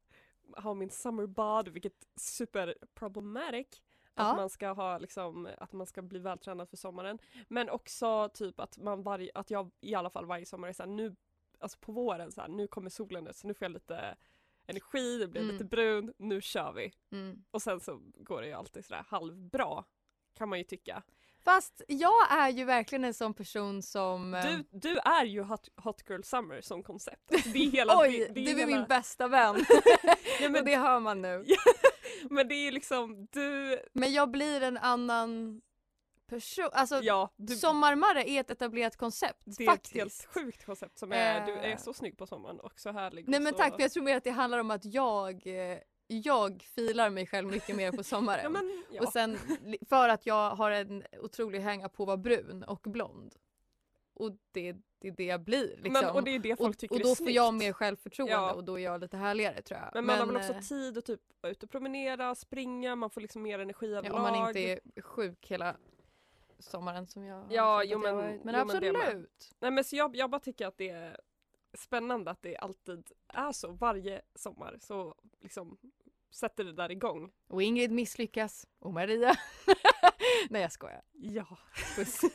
ha 0.58 0.74
min 0.74 0.90
summer 0.90 1.26
bod, 1.26 1.68
vilket 1.68 1.94
är 2.04 2.20
super 2.20 2.76
problematic. 2.94 3.68
Att 4.14 4.28
Ja. 4.28 4.36
man 4.36 4.50
ska 4.50 4.70
ha 4.72 4.98
liksom, 4.98 5.50
att 5.58 5.74
man 5.74 5.86
ska 5.88 6.02
bli 6.02 6.20
vältränad 6.20 6.70
för 6.70 6.78
sommaren. 6.78 7.20
Men 7.48 7.70
också 7.70 8.30
typ 8.34 8.60
att 8.60 8.78
man 8.78 9.04
varje, 9.04 9.32
att 9.34 9.52
jag 9.52 9.72
i 9.82 9.96
alla 9.96 10.10
fall 10.10 10.26
varje 10.26 10.46
sommar 10.46 10.68
är 10.68 10.74
såhär, 10.74 10.90
nu, 10.90 11.16
alltså 11.60 11.78
på 11.80 11.92
våren 11.92 12.32
såhär, 12.32 12.48
nu 12.48 12.68
kommer 12.68 12.90
solen 12.90 13.28
ut 13.28 13.36
så 13.36 13.48
nu 13.48 13.54
får 13.54 13.66
jag 13.66 13.72
lite 13.72 14.16
energi, 14.66 15.18
det 15.18 15.28
blir 15.28 15.42
Mm. 15.42 15.54
lite 15.54 15.66
brun, 15.66 16.14
nu 16.18 16.42
kör 16.42 16.72
vi. 16.74 16.94
Mm. 17.12 17.44
Och 17.52 17.62
sen 17.62 17.80
så 17.80 18.02
går 18.16 18.42
det 18.42 18.48
ju 18.48 18.54
alltid 18.54 18.86
sådär 18.86 19.06
halvbra 19.08 19.84
kan 20.34 20.50
man 20.50 20.58
ju 20.58 20.64
tycka. 20.64 21.04
Fast 21.44 21.82
jag 21.88 22.32
är 22.32 22.50
ju 22.50 22.64
verkligen 22.66 23.04
en 23.06 23.14
sån 23.14 23.34
person 23.34 23.82
som... 23.84 24.34
eh, 24.34 24.46
Du, 24.46 24.64
du 24.72 24.98
är 24.98 25.26
ju 25.26 25.42
hot, 25.42 25.68
hot 25.84 26.04
Girl 26.10 26.22
Summer 26.24 26.62
som 26.62 26.84
koncept. 26.84 27.32
Alltså, 27.34 27.50
det 27.50 27.60
är 27.60 27.72
hela, 27.72 28.00
Oj, 28.00 28.18
det, 28.20 28.26
det 28.28 28.34
du 28.34 28.42
är 28.52 28.56
hela, 28.56 28.66
min 28.78 28.86
bästa 28.88 29.28
vän. 29.28 29.66
Ja, 30.04 30.16
Och 30.46 30.52
men, 30.52 30.66
det 30.66 30.76
hör 30.78 31.00
man 31.00 31.22
nu. 31.22 31.46
men 32.30 32.48
det 32.48 32.56
är 32.56 32.72
liksom 32.72 33.28
du, 33.32 33.80
Men 33.94 34.14
jag 34.14 34.32
blir 34.32 34.62
en 34.64 34.78
annan 34.78 35.62
person. 36.30 36.70
Alltså 36.74 37.00
ja, 37.04 37.34
du 37.36 37.56
Sommarmarre 37.56 38.30
är 38.30 38.40
ett 38.40 38.52
etablerat 38.52 38.98
koncept 38.98 39.44
det 39.58 39.64
är 39.64 39.68
faktiskt. 39.68 39.96
ett 39.96 40.02
helt 40.02 40.26
sjukt 40.34 40.66
koncept 40.66 40.98
som 41.00 41.12
är, 41.12 41.46
du 41.46 41.54
är 41.54 41.70
Eh. 41.72 41.78
så 41.78 41.94
snygg 41.94 42.18
på 42.18 42.28
sommaren 42.28 42.60
och 42.60 42.80
så 42.80 42.92
härlig. 42.92 43.28
Nej 43.28 43.38
och 43.38 43.44
men 43.44 43.54
så... 43.54 43.58
tack 43.58 43.76
för 43.76 43.82
jag 43.82 43.92
tror 43.92 44.04
mer 44.04 44.18
att 44.18 44.24
det 44.24 44.32
handlar 44.32 44.60
om 44.60 44.72
att 44.72 44.86
jag, 44.86 45.48
eh, 45.48 45.78
jag 46.12 46.64
filar 46.64 47.10
mig 47.10 47.28
själv 47.28 47.48
mycket 47.50 47.76
mer 47.76 47.92
på 47.92 48.04
sommaren. 48.04 48.44
Ja, 48.44 48.50
men, 48.50 48.84
ja. 48.92 49.02
Och 49.02 49.08
sen 49.14 49.38
för 49.90 50.10
att 50.10 50.26
jag 50.26 50.56
har 50.56 50.72
en 50.72 51.04
otrolig 51.22 51.60
hänga 51.60 51.90
på 51.90 52.04
att 52.04 52.08
vara 52.08 52.18
brun 52.18 52.64
och 52.64 52.82
blond. 52.82 53.36
Och 54.14 54.32
det, 54.52 54.76
det 55.00 55.08
är 55.08 55.12
det 55.12 55.26
jag 55.26 55.42
blir 55.42 55.78
liksom. 55.78 55.94
men, 55.94 56.10
och 56.10 56.24
det 56.24 56.32
är 56.32 56.40
det 56.40 56.56
folk 56.56 56.70
och, 56.70 56.78
tycker 56.78 56.96
och 56.96 57.00
är 57.00 57.04
då 57.04 57.16
får 57.16 57.30
jag 57.30 57.54
mer 57.54 57.74
självförtroende 57.74 58.34
Ja. 58.34 58.54
och 58.54 58.64
då 58.64 58.80
är 58.80 58.84
jag 58.84 59.02
lite 59.02 59.18
härligare 59.18 59.62
tror 59.62 59.80
jag. 59.80 59.90
Men 59.94 60.06
man 60.06 60.20
har 60.20 60.26
väl 60.26 60.36
också 60.36 60.54
eh, 60.54 60.60
tid 60.60 60.98
att 60.98 61.06
typ 61.06 61.22
vara 61.42 61.52
ute 61.52 61.66
och 61.66 61.72
promenera, 61.72 62.36
springa, 62.36 62.96
man 62.96 63.10
får 63.10 63.22
liksom 63.22 63.42
mer 63.42 63.60
energi 63.60 63.92
ja, 63.92 63.98
överlag. 63.98 64.16
om 64.16 64.22
man 64.22 64.48
inte 64.48 64.60
är 64.96 65.02
sjuk 65.02 65.52
hela 65.52 65.76
sommaren 66.60 67.08
som 67.08 67.24
jag 67.26 67.46
Ja, 67.50 67.84
jo, 67.84 68.00
att 68.00 68.06
jag 68.06 68.16
men-. 68.16 68.26
Men 68.26 68.36
jo, 68.36 68.42
men 68.44 68.56
absolut. 68.56 69.56
Nej 69.60 69.72
men 69.72 69.84
så 69.84 69.96
jag, 69.96 70.16
jag 70.16 70.30
bara 70.30 70.42
tycker 70.42 70.68
att 70.68 70.78
det 70.78 70.90
är 70.90 71.18
spännande 71.74 72.32
att 72.32 72.42
det 72.42 72.58
alltid 72.58 73.12
är 73.28 73.52
så 73.52 73.72
varje 73.72 74.22
sommar 74.36 74.78
så 74.82 75.16
liksom 75.40 75.78
sätter 76.32 76.64
det 76.64 76.74
där 76.74 76.92
igång. 76.92 77.32
Och 77.48 77.64
Ingrid 77.64 77.92
misslyckas. 77.92 78.68
Och 78.80 78.94
Maria. 78.94 79.36
Nej 80.50 80.62
jag 80.62 80.72
skojar. 80.72 81.02
Ja. 81.14 81.58
Puss. 81.96 82.22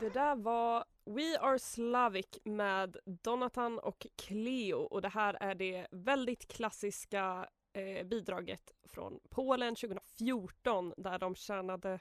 Det 0.00 0.10
där 0.10 0.36
var 0.36 0.84
We 1.04 1.38
Are 1.40 1.58
Slavic 1.58 2.26
med 2.44 2.96
Donatan 3.06 3.78
och 3.78 4.06
Cleo 4.16 4.78
och 4.78 5.02
det 5.02 5.08
här 5.08 5.36
är 5.40 5.54
det 5.54 5.86
väldigt 5.90 6.48
klassiska 6.48 7.48
eh, 7.72 8.06
bidraget 8.06 8.72
från 8.84 9.20
Polen 9.30 9.74
2014 9.74 10.94
där 10.96 11.18
de 11.18 11.34
tjänade 11.34 12.00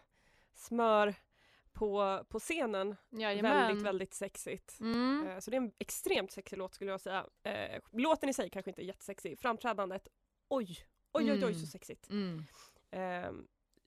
smör 0.54 1.16
på, 1.74 2.24
på 2.30 2.40
scenen. 2.40 2.96
Jajamän. 3.10 3.52
Väldigt, 3.68 3.86
väldigt 3.86 4.14
sexigt. 4.14 4.80
Mm. 4.80 5.28
Eh, 5.28 5.40
Så 5.40 5.52
det 5.52 5.58
är 5.58 5.62
en 5.62 5.72
extremt 5.80 6.32
sexig 6.32 6.58
låt 6.58 6.74
skulle 6.74 6.92
jag 6.92 7.02
säga. 7.02 7.26
Eh, 7.44 7.82
låten 7.92 8.30
i 8.30 8.34
sig 8.34 8.50
kanske 8.50 8.72
inte 8.72 8.82
är 8.82 8.86
jättesexig. 8.86 9.40
Framträdandet, 9.40 10.08
oj, 10.50 10.68
oj, 11.12 11.24
oj, 11.24 11.32
oj 11.32 11.44
Mm. 11.44 11.54
så 11.56 11.66
sexigt. 11.68 12.10
Mm. 12.10 12.44
Eh, 12.92 13.32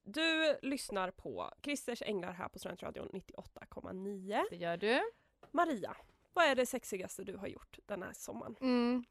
du 0.05 0.57
lyssnar 0.63 1.11
på 1.11 1.53
Christers 1.63 2.03
Änglar 2.03 2.33
här 2.33 2.49
på 2.49 2.59
Studentradion 2.59 3.09
98,9. 3.13 4.45
Det 4.51 4.57
gör 4.57 4.77
du. 4.77 5.01
Maria, 5.51 5.97
vad 6.33 6.45
är 6.45 6.55
det 6.55 6.67
sexigaste 6.67 7.25
du 7.25 7.37
har 7.37 7.47
gjort 7.47 7.79
den 7.87 8.03
här 8.03 8.13
sommaren? 8.13 8.57
Mm. 8.61 9.05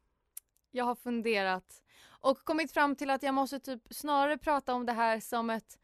Jag 0.70 0.84
har 0.84 0.94
funderat 0.94 1.82
och 2.06 2.38
kommit 2.38 2.72
fram 2.72 2.96
till 2.96 3.10
att 3.10 3.22
jag 3.22 3.34
måste 3.34 3.60
typ 3.60 3.82
snarare 3.90 4.38
prata 4.38 4.74
om 4.74 4.86
det 4.86 4.92
här 4.92 5.20
som 5.20 5.50
ett 5.50 5.78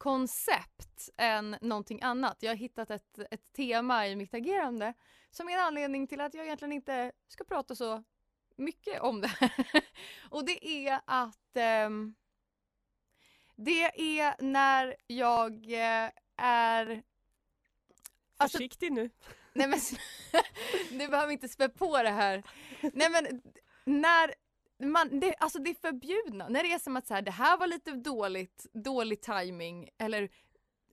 koncept 0.00 1.10
än 1.16 1.56
någonting 1.60 2.02
annat. 2.02 2.36
Jag 2.40 2.50
har 2.50 2.56
hittat 2.56 2.90
ett, 2.90 3.18
ett 3.30 3.52
tema 3.52 4.08
i 4.08 4.16
mitt 4.16 4.34
agerande 4.34 4.94
som 5.30 5.48
är 5.48 5.52
en 5.52 5.60
anledning 5.60 6.06
till 6.06 6.20
att 6.20 6.34
jag 6.34 6.44
egentligen 6.44 6.72
inte 6.72 7.12
ska 7.28 7.44
prata 7.44 7.74
så 7.74 8.04
mycket 8.56 9.00
om 9.00 9.20
det 9.20 9.28
här. 9.28 9.52
Och 10.30 10.44
det 10.44 10.66
är 10.68 11.00
att 11.04 11.56
ehm, 11.56 12.14
det 13.56 13.82
är 14.20 14.34
när 14.42 14.96
jag 15.06 15.72
eh, 15.72 16.10
är 16.36 17.02
Alltså- 18.36 18.58
Försiktig 18.58 18.92
nu. 18.92 19.10
Nej 19.52 19.68
men 19.68 19.80
du 20.98 21.08
behöver 21.08 21.32
inte 21.32 21.48
spä 21.48 21.68
på 21.68 22.02
det 22.02 22.10
här. 22.10 22.42
Nej 22.80 23.10
men 23.10 23.42
när 24.00 24.34
man, 24.80 25.20
det, 25.20 25.34
alltså 25.38 25.58
det 25.58 25.80
förbjudna, 25.80 26.48
när 26.48 26.62
det 26.62 26.72
är 26.72 26.78
som 26.78 26.96
att 26.96 27.06
så 27.06 27.14
här, 27.14 27.22
det 27.22 27.30
här 27.30 27.58
var 27.58 27.66
lite 27.66 27.92
dåligt, 27.92 28.66
dålig 28.72 29.20
timing 29.20 29.88
eller 29.98 30.30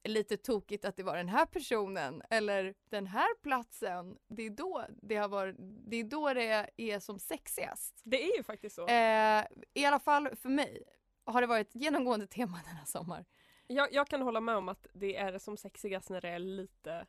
lite 0.03 0.37
tokigt 0.37 0.85
att 0.85 0.95
det 0.95 1.03
var 1.03 1.17
den 1.17 1.29
här 1.29 1.45
personen 1.45 2.21
eller 2.29 2.73
den 2.89 3.07
här 3.07 3.35
platsen. 3.41 4.17
Det 4.27 4.43
är 4.43 4.49
då 4.49 4.85
det 5.01 5.15
har 5.15 5.27
varit, 5.27 5.55
det 5.59 5.97
är 5.97 6.03
då 6.03 6.33
det 6.33 6.69
är 6.77 6.99
som 6.99 7.19
sexigast. 7.19 8.01
Det 8.03 8.23
är 8.23 8.37
ju 8.37 8.43
faktiskt 8.43 8.75
så. 8.75 8.87
Eh, 8.87 9.45
I 9.73 9.85
alla 9.85 9.99
fall 9.99 10.35
för 10.35 10.49
mig 10.49 10.83
har 11.25 11.41
det 11.41 11.47
varit 11.47 11.67
ett 11.67 11.81
genomgående 11.81 12.27
tema 12.27 12.59
denna 12.65 12.85
sommar. 12.85 13.25
Jag, 13.67 13.93
jag 13.93 14.07
kan 14.07 14.21
hålla 14.21 14.41
med 14.41 14.55
om 14.55 14.69
att 14.69 14.87
det 14.93 15.15
är 15.15 15.37
som 15.37 15.57
sexigast 15.57 16.09
när 16.09 16.21
det 16.21 16.29
är 16.29 16.39
lite 16.39 17.05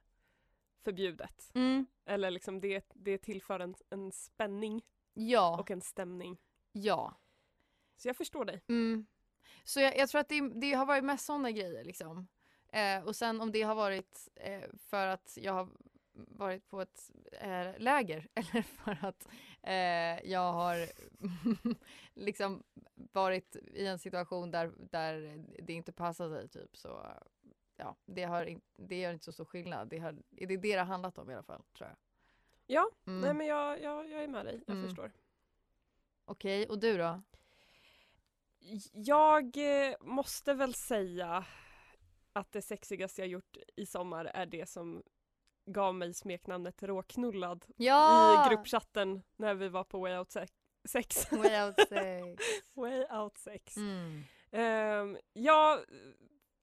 förbjudet. 0.85 1.51
Mm. 1.55 1.87
Eller 2.07 2.31
liksom 2.31 2.61
det, 2.61 2.93
det 2.95 3.19
tillför 3.19 3.61
en, 3.61 3.75
en 3.91 4.13
spänning 4.13 4.83
Ja, 5.15 5.59
och 5.61 5.71
en 5.71 5.81
stämning. 5.81 6.39
Ja. 6.83 7.15
Så 7.97 8.09
jag 8.09 8.17
förstår 8.17 8.45
dig. 8.45 8.63
Mm. 8.69 9.07
Så 9.65 9.81
jag, 9.81 9.97
jag 9.97 10.09
tror 10.09 10.21
att 10.21 10.29
det, 10.29 10.41
det 10.61 10.73
har 10.73 10.87
varit 10.87 11.05
mest 11.05 11.25
sådana 11.27 11.51
grejer 11.51 11.85
liksom. 11.85 12.29
Eh, 12.69 13.03
och 13.05 13.17
sen 13.17 13.41
om 13.41 13.53
det 13.53 13.63
har 13.63 13.75
varit 13.75 14.29
eh, 14.35 14.63
för 14.79 15.07
att 15.07 15.37
jag 15.41 15.53
har 15.53 15.69
varit 16.13 16.69
på 16.69 16.81
ett 16.81 17.11
eh, 17.33 17.79
läger 17.79 18.29
eller 18.35 18.63
för 18.63 18.99
att 19.07 19.29
eh, 19.63 20.31
jag 20.31 20.53
har 20.53 20.77
liksom 22.15 22.63
varit 23.13 23.57
i 23.57 23.87
en 23.87 23.99
situation 23.99 24.51
där, 24.51 24.73
där 24.91 25.45
det 25.63 25.73
inte 25.73 25.93
passar 25.93 26.29
sig 26.31 26.49
typ 26.49 26.77
så 26.77 27.07
ja, 27.77 27.97
det, 28.05 28.25
har 28.25 28.45
in, 28.45 28.61
det 28.77 29.01
gör 29.01 29.13
inte 29.13 29.25
så 29.25 29.33
stor 29.33 29.45
skillnad. 29.45 29.89
Det, 29.89 29.99
har, 29.99 30.13
det 30.31 30.43
är 30.45 30.47
det 30.49 30.57
det 30.57 30.73
har 30.73 30.85
handlat 30.85 31.19
om 31.19 31.31
i 31.31 31.35
alla 31.35 31.43
fall 31.43 31.63
tror 31.77 31.89
jag. 31.89 31.97
Ja, 32.67 32.91
Mm. 33.07 33.21
nej 33.21 33.35
men 33.35 33.47
jag, 33.47 33.83
jag, 33.83 34.09
jag 34.11 34.23
är 34.23 34.29
med 34.29 34.47
dig. 34.47 34.63
Jag 34.67 34.77
Mm. 34.77 34.87
förstår. 34.89 35.13
Okej, 36.29 36.67
och 36.69 36.79
du 36.79 36.97
då? 36.99 37.23
Jag 38.93 39.57
eh, 39.57 39.95
måste 40.01 40.55
väl 40.55 40.75
säga 40.75 41.45
att 42.33 42.53
det 42.53 42.63
sexigaste 42.63 43.21
jag 43.21 43.29
gjort 43.29 43.57
i 43.77 43.87
sommar 43.87 44.25
är 44.25 44.47
det 44.47 44.69
som 44.69 45.03
gav 45.67 45.95
mig 45.95 46.15
smeknamnet 46.15 46.83
råknullad 46.83 47.65
Ja! 47.77 48.47
i 48.47 48.49
gruppchatten 48.49 49.23
när 49.37 49.55
vi 49.55 49.69
var 49.69 49.85
på 49.85 50.01
Way 50.01 50.19
Out 50.19 50.31
Se- 50.31 50.47
Sex. 50.89 51.33
Way 51.33 51.63
out 51.63 51.75
sex. 51.89 52.43
Way 52.75 53.05
Out 53.05 53.39
Sex. 53.39 53.77
Mm. 53.77 54.23
Ehm, 54.51 55.19
jag 55.33 55.81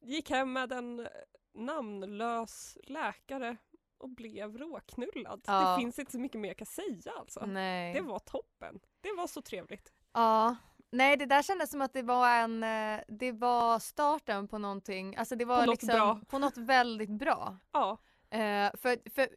gick 0.01 0.29
hem 0.29 0.53
med 0.53 0.71
en 0.71 1.07
namnlös 1.53 2.77
läkare 2.83 3.57
och 3.97 4.09
blev 4.09 4.57
råknullad. 4.57 5.43
Ja. 5.47 5.71
Det 5.71 5.81
finns 5.81 5.99
inte 5.99 6.11
så 6.11 6.19
mycket 6.19 6.41
mer 6.41 6.49
jag 6.49 6.57
kan 6.57 6.65
säga 6.65 7.11
alltså. 7.19 7.45
Nej. 7.45 7.93
Det 7.93 8.01
var 8.01 8.19
toppen. 8.19 8.79
Det 9.05 9.13
var 9.17 9.27
så 9.27 9.41
trevligt. 9.41 9.93
Ja. 10.13 10.55
Nej 10.91 11.17
det 11.17 11.25
där 11.25 11.41
kändes 11.41 11.71
som 11.71 11.81
att 11.81 11.93
det 11.93 12.01
var 12.01 12.29
en, 12.29 12.63
eh, 12.63 12.99
det 13.07 13.31
var 13.31 13.79
starten 13.79 14.47
på 14.47 14.57
någonting, 14.57 15.15
alltså 15.15 15.35
det 15.35 15.45
var 15.45 15.65
På 15.65 15.71
liksom 15.71 15.87
bra. 15.87 16.21
på 16.27 16.39
något 16.39 16.57
väldigt 16.57 17.09
bra. 17.09 17.57
Ja, 17.71 17.97
Eh, 18.29 18.71
för 18.73 19.09
för 19.09 19.27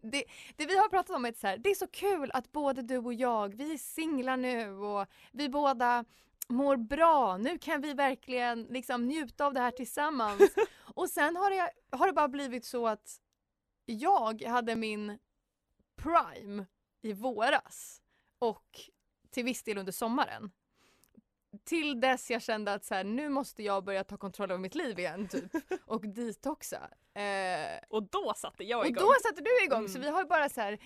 det, 0.10 0.24
det 0.56 0.66
vi 0.66 0.78
har 0.78 0.88
pratat 0.88 1.16
om 1.16 1.24
är 1.24 1.32
så 1.32 1.46
här, 1.46 1.58
det 1.58 1.70
är 1.70 1.74
så 1.74 1.86
kul 1.86 2.30
att 2.34 2.52
både 2.52 2.82
du 2.82 2.98
och 2.98 3.14
jag, 3.14 3.56
vi 3.56 3.74
är 3.74 3.78
singlar 3.78 4.36
nu 4.36 4.70
och 4.72 5.06
vi 5.32 5.48
båda 5.48 6.04
mår 6.48 6.76
bra, 6.76 7.36
nu 7.36 7.58
kan 7.58 7.80
vi 7.80 7.92
verkligen 7.92 8.62
liksom 8.62 9.06
njuta 9.06 9.46
av 9.46 9.54
det 9.54 9.60
här 9.60 9.70
tillsammans. 9.70 10.42
och 10.94 11.08
sen 11.08 11.36
har 11.36 11.50
det, 11.50 11.70
har 11.96 12.06
det 12.06 12.12
bara 12.12 12.28
blivit 12.28 12.64
så 12.64 12.86
att 12.86 13.20
jag 13.86 14.42
hade 14.42 14.76
min 14.76 15.18
prime 15.96 16.66
i 17.02 17.12
våras 17.12 18.02
och 18.38 18.80
till 19.38 19.44
viss 19.44 19.62
del 19.62 19.78
under 19.78 19.92
sommaren. 19.92 20.50
Till 21.64 22.00
dess 22.00 22.30
jag 22.30 22.42
kände 22.42 22.72
att 22.72 22.84
så 22.84 22.94
här, 22.94 23.04
nu 23.04 23.28
måste 23.28 23.62
jag 23.62 23.84
börja 23.84 24.04
ta 24.04 24.16
kontroll 24.16 24.50
över 24.50 24.60
mitt 24.60 24.74
liv 24.74 24.98
igen 24.98 25.28
typ 25.28 25.52
och 25.86 26.08
detoxa. 26.08 26.90
Eh, 27.14 27.78
och 27.88 28.02
då 28.02 28.32
satte 28.36 28.64
jag 28.64 28.80
och 28.80 28.86
igång. 28.86 29.02
då 29.04 29.14
satte 29.22 29.40
du 29.42 29.64
igång 29.64 29.88
så 29.88 29.98
Mm. 29.98 30.02
vi 30.06 30.08
har 30.12 30.22
ju 30.22 30.28
bara 30.28 30.48
så 30.48 30.60
här, 30.60 30.78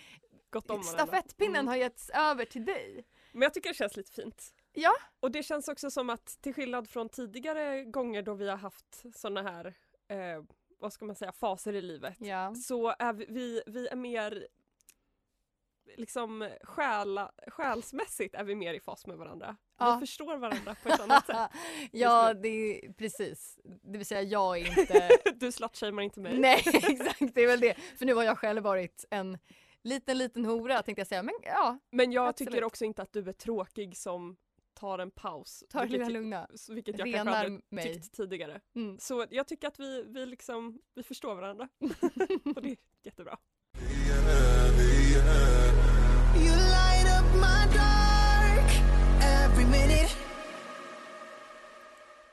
Gått 0.51 0.71
om 0.71 0.83
stafettpinnen 0.83 1.55
Mm. 1.57 1.67
har 1.69 1.77
getts 1.77 2.11
över 2.11 2.45
till 2.45 2.65
dig. 2.65 3.05
Men 3.33 3.43
jag 3.43 3.55
tycker 3.55 3.69
det 3.71 3.75
känns 3.75 3.97
lite 3.97 4.13
fint. 4.13 4.55
Ja. 4.73 4.93
Och 5.21 5.31
det 5.31 5.43
känns 5.43 5.69
också 5.69 5.91
som 5.91 6.11
att 6.11 6.27
till 6.43 6.55
skillnad 6.55 6.89
från 6.89 7.09
tidigare 7.09 7.85
gånger 7.85 8.23
då 8.23 8.35
vi 8.35 8.49
har 8.49 8.57
haft 8.57 9.03
såna 9.15 9.43
här, 9.43 9.67
eh, 10.09 10.43
vad 10.79 10.93
ska 10.93 11.05
man 11.05 11.17
säga, 11.17 11.33
faser 11.33 11.73
i 11.73 11.83
livet. 11.83 12.17
Ja. 12.19 12.55
Så 12.55 12.95
är 12.99 13.13
vi, 13.13 13.27
vi, 13.29 13.63
vi 13.67 13.89
är 13.89 13.97
mer 13.97 14.47
liksom 15.97 16.49
själa, 16.63 17.33
själsmässigt 17.47 18.35
är 18.35 18.45
vi 18.45 18.55
mer 18.55 18.75
i 18.75 18.81
fas 18.81 19.07
med 19.07 19.17
varandra. 19.17 19.57
Ja. 19.79 19.95
Vi 20.01 20.07
förstår 20.07 20.37
varandra 20.37 20.77
på 20.83 20.89
ett 20.89 21.01
annat 21.01 21.27
sätt. 21.27 21.37
ja, 21.93 22.35
det 22.35 22.49
är 22.49 22.93
precis. 22.93 23.59
Det 23.65 23.99
vill 23.99 24.07
säga 24.07 24.23
jag 24.23 24.59
är 24.59 24.79
inte... 24.81 25.09
Du 25.35 25.53
slutshamear 25.53 26.05
inte 26.05 26.21
mig. 26.21 26.39
Nej, 26.39 26.63
exakt. 26.75 27.35
Det 27.35 27.43
är 27.43 27.47
väl 27.47 27.61
det. 27.61 27.75
För 27.99 28.07
nu 28.07 28.15
har 28.15 28.23
jag 28.23 28.39
själv 28.39 28.63
varit 28.63 29.05
en 29.11 29.39
liten, 29.83 30.19
liten 30.19 30.45
hora 30.45 30.83
tänkte 30.83 31.01
jag 31.01 31.07
säga. 31.07 31.23
Men 31.23 31.35
ja, 31.43 31.79
Men 31.91 32.13
jag 32.13 32.29
Absolut. 32.29 32.53
tycker 32.53 32.65
också 32.65 32.85
inte 32.85 33.03
att 33.03 33.13
du 33.13 33.29
är 33.29 33.33
tråkig 33.33 33.97
som 33.97 34.37
tar 34.75 34.99
en 34.99 35.11
paus. 35.11 35.65
ta 35.71 35.81
det 35.81 35.87
vilket, 35.87 36.13
lugna. 36.13 36.49
vilket 36.69 36.99
jag 36.99 37.07
Renar 37.09 37.17
kanske 37.25 37.37
aldrig 37.41 37.63
mig. 37.69 37.95
tyckt 37.95 38.17
tidigare. 38.17 38.61
Mm. 38.77 38.99
Så 38.99 39.27
jag 39.31 39.49
tycker 39.49 39.69
att 39.69 39.81
vi, 39.81 40.03
vi 40.09 40.27
liksom, 40.27 40.79
vi 40.95 41.03
förstår 41.03 41.35
varandra. 41.35 41.69
Och 42.57 42.63
det 42.63 42.69
är 42.71 42.77
jättebra. 43.03 43.39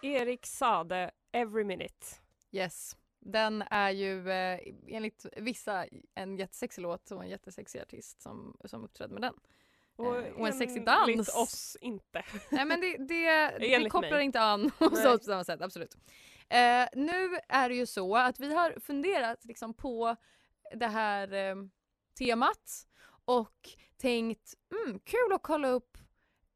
Erik 0.02 0.46
Sade, 0.46 1.12
Every 1.32 1.64
Minute. 1.64 2.06
Yes. 2.52 2.98
Den 3.20 3.62
är 3.62 3.90
ju 3.90 4.32
eh, 4.32 4.60
enligt 4.88 5.26
vissa 5.38 5.86
en 6.16 6.38
jättesexig 6.38 6.82
låt 6.82 7.12
och 7.12 7.24
en 7.24 7.30
jättesexig 7.30 7.80
artist 7.82 8.22
som, 8.22 8.58
som 8.66 8.84
uppträdde 8.84 9.14
med 9.14 9.22
den. 9.22 9.34
Och, 9.96 10.18
Eh, 10.18 10.34
och 10.34 10.48
en 10.48 10.54
sexig 10.54 10.84
enligt 10.88 11.18
dans. 11.18 11.36
oss 11.36 11.78
inte. 11.82 12.24
Nej 12.52 12.66
men 12.66 12.82
det, 12.82 12.98
det, 12.98 13.26
det 13.60 13.74
Enligt 13.74 13.92
kopplar 13.92 14.12
mig. 14.12 14.26
inte 14.26 14.42
an 14.42 14.72
hos 14.80 15.06
oss 15.06 15.20
på 15.20 15.24
samma 15.24 15.44
sätt, 15.44 15.62
absolut. 15.62 15.96
Eh, 16.50 16.86
nu 16.94 17.38
är 17.50 17.70
det 17.70 17.76
ju 17.76 17.86
så 17.86 18.16
att 18.16 18.40
vi 18.40 18.54
har 18.54 18.80
funderat 18.80 19.46
liksom 19.46 19.74
på 19.74 20.16
det 20.76 20.88
här 20.88 21.34
eh, 21.34 21.56
temat 22.20 22.86
och 23.30 23.70
tänkt 23.98 24.54
mm, 24.72 25.00
kul 25.00 25.34
att 25.34 25.44
kolla 25.44 25.68
upp 25.68 25.98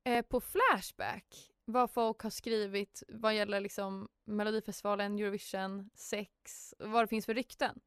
eh, 0.03 0.25
på 0.25 0.41
Flashback 0.41 1.51
vad 1.65 1.91
folk 1.91 2.21
har 2.21 2.29
skrivit 2.29 3.03
vad 3.07 3.35
gäller 3.35 3.59
liksom 3.59 4.09
Melodifestivalen, 4.23 5.19
Eurovision, 5.19 5.89
sex, 5.95 6.73
vad 6.79 7.03
det 7.03 7.07
finns 7.07 7.25
för 7.25 7.33
rykten. 7.33 7.79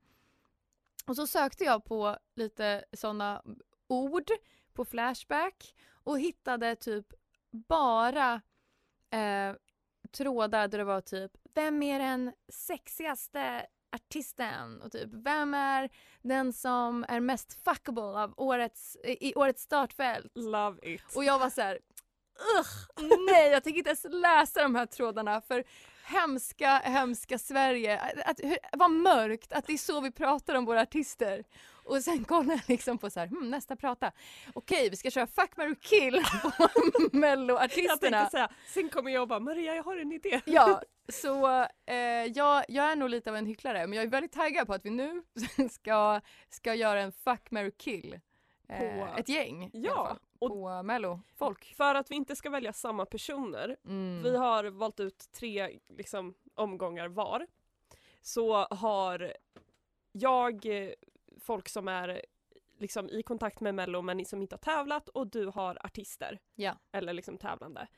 Och 1.07 1.17
så 1.17 1.27
sökte 1.27 1.65
jag 1.65 1.85
på 1.85 2.17
lite 2.35 2.85
sådana 2.93 3.43
ord 3.87 4.31
på 4.73 4.85
Flashback 4.85 5.75
och 6.05 6.21
hittade 6.21 6.77
typ 6.77 7.07
bara 7.51 8.41
eh, 9.11 9.55
trådar 10.11 10.69
där 10.69 10.79
det 10.79 10.85
var 10.85 11.01
typ 11.01 11.33
Vem 11.55 11.83
är 11.83 11.99
den 11.99 12.33
sexigaste 12.49 13.67
artisten? 13.93 14.83
Och 14.83 14.93
typ 14.93 15.11
Vem 15.13 15.55
är 15.55 15.91
den 16.23 16.53
som 16.53 17.05
är 17.09 17.21
mest 17.21 17.65
fuckable 17.65 18.03
av 18.03 18.35
årets, 18.37 18.97
i 19.05 19.35
årets 19.35 19.63
startfält? 19.63 20.33
Love 20.35 20.79
it. 20.83 21.03
Och 21.17 21.25
jag 21.25 21.39
var 21.39 21.51
så 21.51 21.63
här, 21.63 21.79
Ugh, 22.59 23.09
nej 23.27 23.51
jag 23.51 23.65
tänker 23.65 23.79
inte 23.79 23.91
ens 23.91 24.07
läsa 24.11 24.63
de 24.63 24.75
här 24.75 24.87
trådarna 24.87 25.41
för 25.41 25.65
hemska, 26.05 26.79
hemska 26.79 27.39
Sverige. 27.39 28.01
Att, 28.01 28.21
att, 28.31 28.41
vad 28.73 28.91
mörkt 28.91 29.53
att 29.53 29.67
det 29.67 29.73
är 29.73 29.79
så 29.79 30.01
vi 30.01 30.11
pratar 30.11 30.55
om 30.55 30.65
våra 30.65 30.81
artister. 30.81 31.45
Och 31.87 32.03
sen 32.03 32.25
kollar 32.25 32.55
jag 32.55 32.69
liksom 32.69 32.99
på 32.99 33.11
så 33.11 33.21
här, 33.21 33.27
hmm, 33.27 33.51
nästa 33.51 33.77
prata. 33.77 34.13
Okej, 34.55 34.91
vi 34.91 34.97
ska 34.97 35.11
köra 35.11 35.27
Fuck, 35.27 35.57
marry, 35.57 35.75
kill 35.81 36.23
på 36.43 36.53
jag 37.03 37.15
melloartisterna. 37.15 38.19
tänkte 38.19 38.31
säga, 38.31 38.51
sen 38.69 38.89
kommer 38.89 39.11
jag 39.11 39.23
och 39.23 39.29
bara 39.29 39.41
Maria 39.41 39.75
jag 39.75 39.83
har 39.83 39.97
en 39.97 40.13
idé. 40.13 40.41
Ja, 40.47 40.83
så 41.09 41.49
eh, 41.87 41.97
jag, 42.35 42.65
jag 42.69 42.85
är 42.93 42.97
nog 42.97 43.11
lite 43.11 43.31
av 43.31 43.37
en 43.37 43.47
hycklare 43.47 43.87
men 43.87 43.93
jag 43.97 44.03
är 44.07 44.09
väldigt 44.11 44.33
taggad 44.33 44.67
på 44.67 44.75
att 44.75 44.85
vi 44.85 44.91
nu 44.91 45.23
ska, 45.71 46.21
ska 46.49 46.75
göra 46.75 47.01
en 47.01 47.13
Fuck, 47.13 47.51
marry, 47.51 47.71
kill. 47.71 48.21
Eh, 48.69 48.79
På- 48.79 49.19
ett 49.21 49.29
gäng 49.29 49.65
i 49.65 49.71
Ja, 49.73 49.93
alla 49.99 50.09
fall, 50.09 50.19
och- 50.39 50.51
på 50.51 50.83
mello. 50.83 51.21
Folk. 51.39 51.75
För 51.77 51.95
att 51.95 52.11
vi 52.11 52.15
inte 52.15 52.37
ska 52.37 52.51
välja 52.51 52.73
samma 52.73 53.07
personer, 53.07 53.77
Mm. 53.85 54.23
vi 54.23 54.37
har 54.37 54.65
valt 54.65 55.01
ut 55.01 55.29
tre 55.33 55.79
liksom, 55.89 56.35
omgångar 56.55 57.09
var. 57.09 57.47
Så 58.23 58.55
har 58.57 59.33
jag 60.13 60.67
folk 61.47 61.69
som 61.69 61.89
är 61.89 62.23
liksom, 62.79 63.09
i 63.09 63.23
kontakt 63.23 63.61
med 63.61 63.75
Mello 63.75 64.03
men 64.03 64.25
som 64.25 64.43
inte 64.43 64.55
har 64.55 64.59
tävlat 64.59 65.09
och 65.09 65.27
du 65.27 65.47
har 65.47 65.87
artister. 65.87 66.39
Ja. 66.55 66.79
Eller 66.93 67.13
liksom 67.13 67.39
tävlande. 67.39 67.89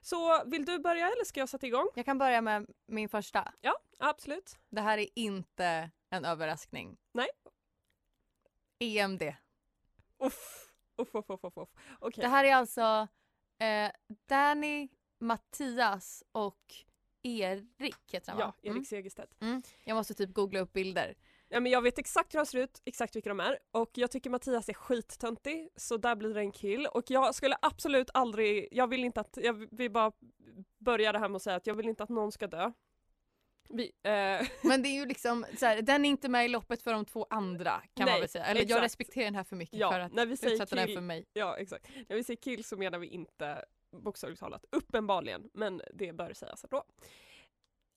Så 0.00 0.44
vill 0.44 0.64
du 0.64 0.78
börja 0.78 1.06
eller 1.06 1.24
ska 1.24 1.40
jag 1.40 1.48
sätta 1.48 1.66
igång? 1.66 1.88
Jag 1.94 2.04
kan 2.04 2.18
börja 2.18 2.40
med 2.40 2.66
min 2.86 3.08
första. 3.08 3.52
Ja, 3.60 3.78
absolut. 3.98 4.58
Det 4.68 4.80
här 4.80 4.98
är 4.98 5.06
inte 5.14 5.90
en 6.10 6.24
överraskning. 6.24 6.96
Nej. 7.12 7.28
EMD. 8.78 9.22
Uff, 10.18 10.72
uff, 10.96 11.14
uff, 11.14 11.44
uff, 11.44 11.56
uff. 11.56 11.68
Okej. 11.98 12.22
Det 12.22 12.28
här 12.28 12.44
är 12.44 12.54
alltså 12.54 13.08
eh, 13.58 13.90
Danny, 14.26 14.88
Mattias 15.18 16.24
och 16.32 16.74
Erik 17.22 18.12
heter 18.12 18.32
han 18.32 18.40
Ja, 18.40 18.46
va? 18.46 18.54
Erik 18.62 18.70
Mm. 18.70 18.84
Segerstedt. 18.84 19.36
Mm. 19.40 19.62
Jag 19.84 19.94
måste 19.94 20.14
typ 20.14 20.34
googla 20.34 20.60
upp 20.60 20.72
bilder. 20.72 21.14
Ja, 21.48 21.60
men 21.60 21.72
jag 21.72 21.82
vet 21.82 21.98
exakt 21.98 22.34
hur 22.34 22.38
de 22.38 22.46
ser 22.46 22.58
ut, 22.58 22.82
exakt 22.84 23.16
vilka 23.16 23.28
de 23.28 23.40
är 23.40 23.58
och 23.70 23.90
jag 23.94 24.10
tycker 24.10 24.30
Mattias 24.30 24.68
är 24.68 24.72
skittöntig 24.74 25.68
så 25.76 25.96
där 25.96 26.16
blir 26.16 26.34
det 26.34 26.40
en 26.40 26.52
kill 26.52 26.86
och 26.86 27.10
jag 27.10 27.34
skulle 27.34 27.56
absolut 27.62 28.10
aldrig, 28.14 28.68
jag 28.72 28.86
vill 28.86 29.04
inte 29.04 29.20
att, 29.20 29.38
jag 29.42 29.68
vill 29.76 29.90
bara 29.90 30.12
börja 30.78 31.12
det 31.12 31.18
här 31.18 31.28
med 31.28 31.36
att 31.36 31.42
säga 31.42 31.56
att 31.56 31.66
jag 31.66 31.74
vill 31.74 31.88
inte 31.88 32.02
att 32.02 32.08
någon 32.08 32.32
ska 32.32 32.46
dö. 32.46 32.72
Vi, 33.70 33.84
eh, 34.02 34.46
Men 34.62 34.82
det 34.82 34.88
är 34.88 34.94
ju 34.94 35.06
liksom 35.06 35.46
så 35.58 35.66
här, 35.66 35.82
den 35.82 36.04
är 36.04 36.08
inte 36.08 36.28
med 36.28 36.44
i 36.44 36.48
loppet 36.48 36.82
för 36.82 36.92
de 36.92 37.04
två 37.04 37.26
andra 37.30 37.70
kan 37.94 38.04
man 38.04 38.06
Nej, 38.06 38.20
väl 38.20 38.28
säga. 38.28 38.44
Eller 38.44 38.60
jag 38.60 38.64
exakt. 38.66 38.84
respekterar 38.84 39.24
den 39.24 39.34
här 39.34 39.44
för 39.44 39.56
mycket 39.56 39.78
Ja, 39.78 39.90
för 39.90 40.00
att 40.00 40.12
när 40.12 40.26
vi 40.26 40.36
säger 40.36 40.52
utsätta 40.54 40.76
den 40.76 40.86
kill- 40.86 40.96
för 40.96 41.02
mig. 41.02 41.24
ja 41.32 41.56
exakt, 41.58 41.88
när 42.08 42.16
vi 42.16 42.24
säger 42.24 42.36
kill 42.40 42.64
så 42.64 42.76
menar 42.76 42.98
vi 42.98 43.06
inte 43.06 43.64
bokstavligt 43.92 44.40
talat, 44.40 44.64
uppenbarligen, 44.70 45.50
men 45.54 45.82
det 45.94 46.12
bör 46.12 46.32
sägas 46.32 46.64
ändå. 46.64 46.84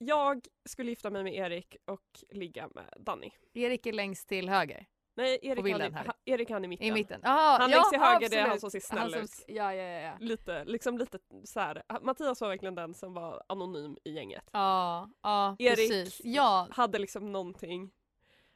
Jag 0.03 0.45
skulle 0.65 0.89
gifta 0.89 1.09
mig 1.09 1.23
med 1.23 1.33
Erik 1.33 1.75
och 1.85 2.23
ligga 2.29 2.69
med 2.75 2.93
Danny. 2.99 3.31
Erik 3.53 3.85
är 3.85 3.93
längst 3.93 4.27
till 4.27 4.49
höger. 4.49 4.85
Nej, 5.15 5.39
Erik, 5.41 5.71
han, 5.71 5.93
här. 5.93 6.11
Erik 6.25 6.49
han 6.49 6.61
är 6.61 6.65
i 6.65 6.67
mitten. 6.67 6.87
I 6.87 6.91
mitten. 6.91 7.21
Aha, 7.25 7.57
Han 7.59 7.71
ja, 7.71 7.77
längst 7.77 7.89
till 7.91 7.99
höger, 7.99 8.29
det 8.29 8.35
är 8.35 8.41
han 8.41 8.51
absolut. 8.51 8.61
som 8.61 8.71
ser 8.71 8.79
snäll 8.79 9.11
som- 9.11 9.21
ut. 9.21 9.31
Ja, 9.47 9.73
ja, 9.75 9.83
ja. 10.01 10.17
Lite, 10.19 10.65
liksom 10.65 10.97
lite 10.97 11.19
så 11.43 11.59
här. 11.59 11.83
Mattias 12.01 12.41
var 12.41 12.47
verkligen 12.49 12.75
den 12.75 12.93
som 12.93 13.13
var 13.13 13.43
anonym 13.47 13.97
i 14.03 14.11
gänget. 14.11 14.49
Ja, 14.51 15.09
ja 15.21 15.55
Erik- 15.59 15.75
precis. 15.75 16.21
Ja, 16.23 16.67
Hade 16.71 16.99
liksom 16.99 17.31
någonting. 17.31 17.91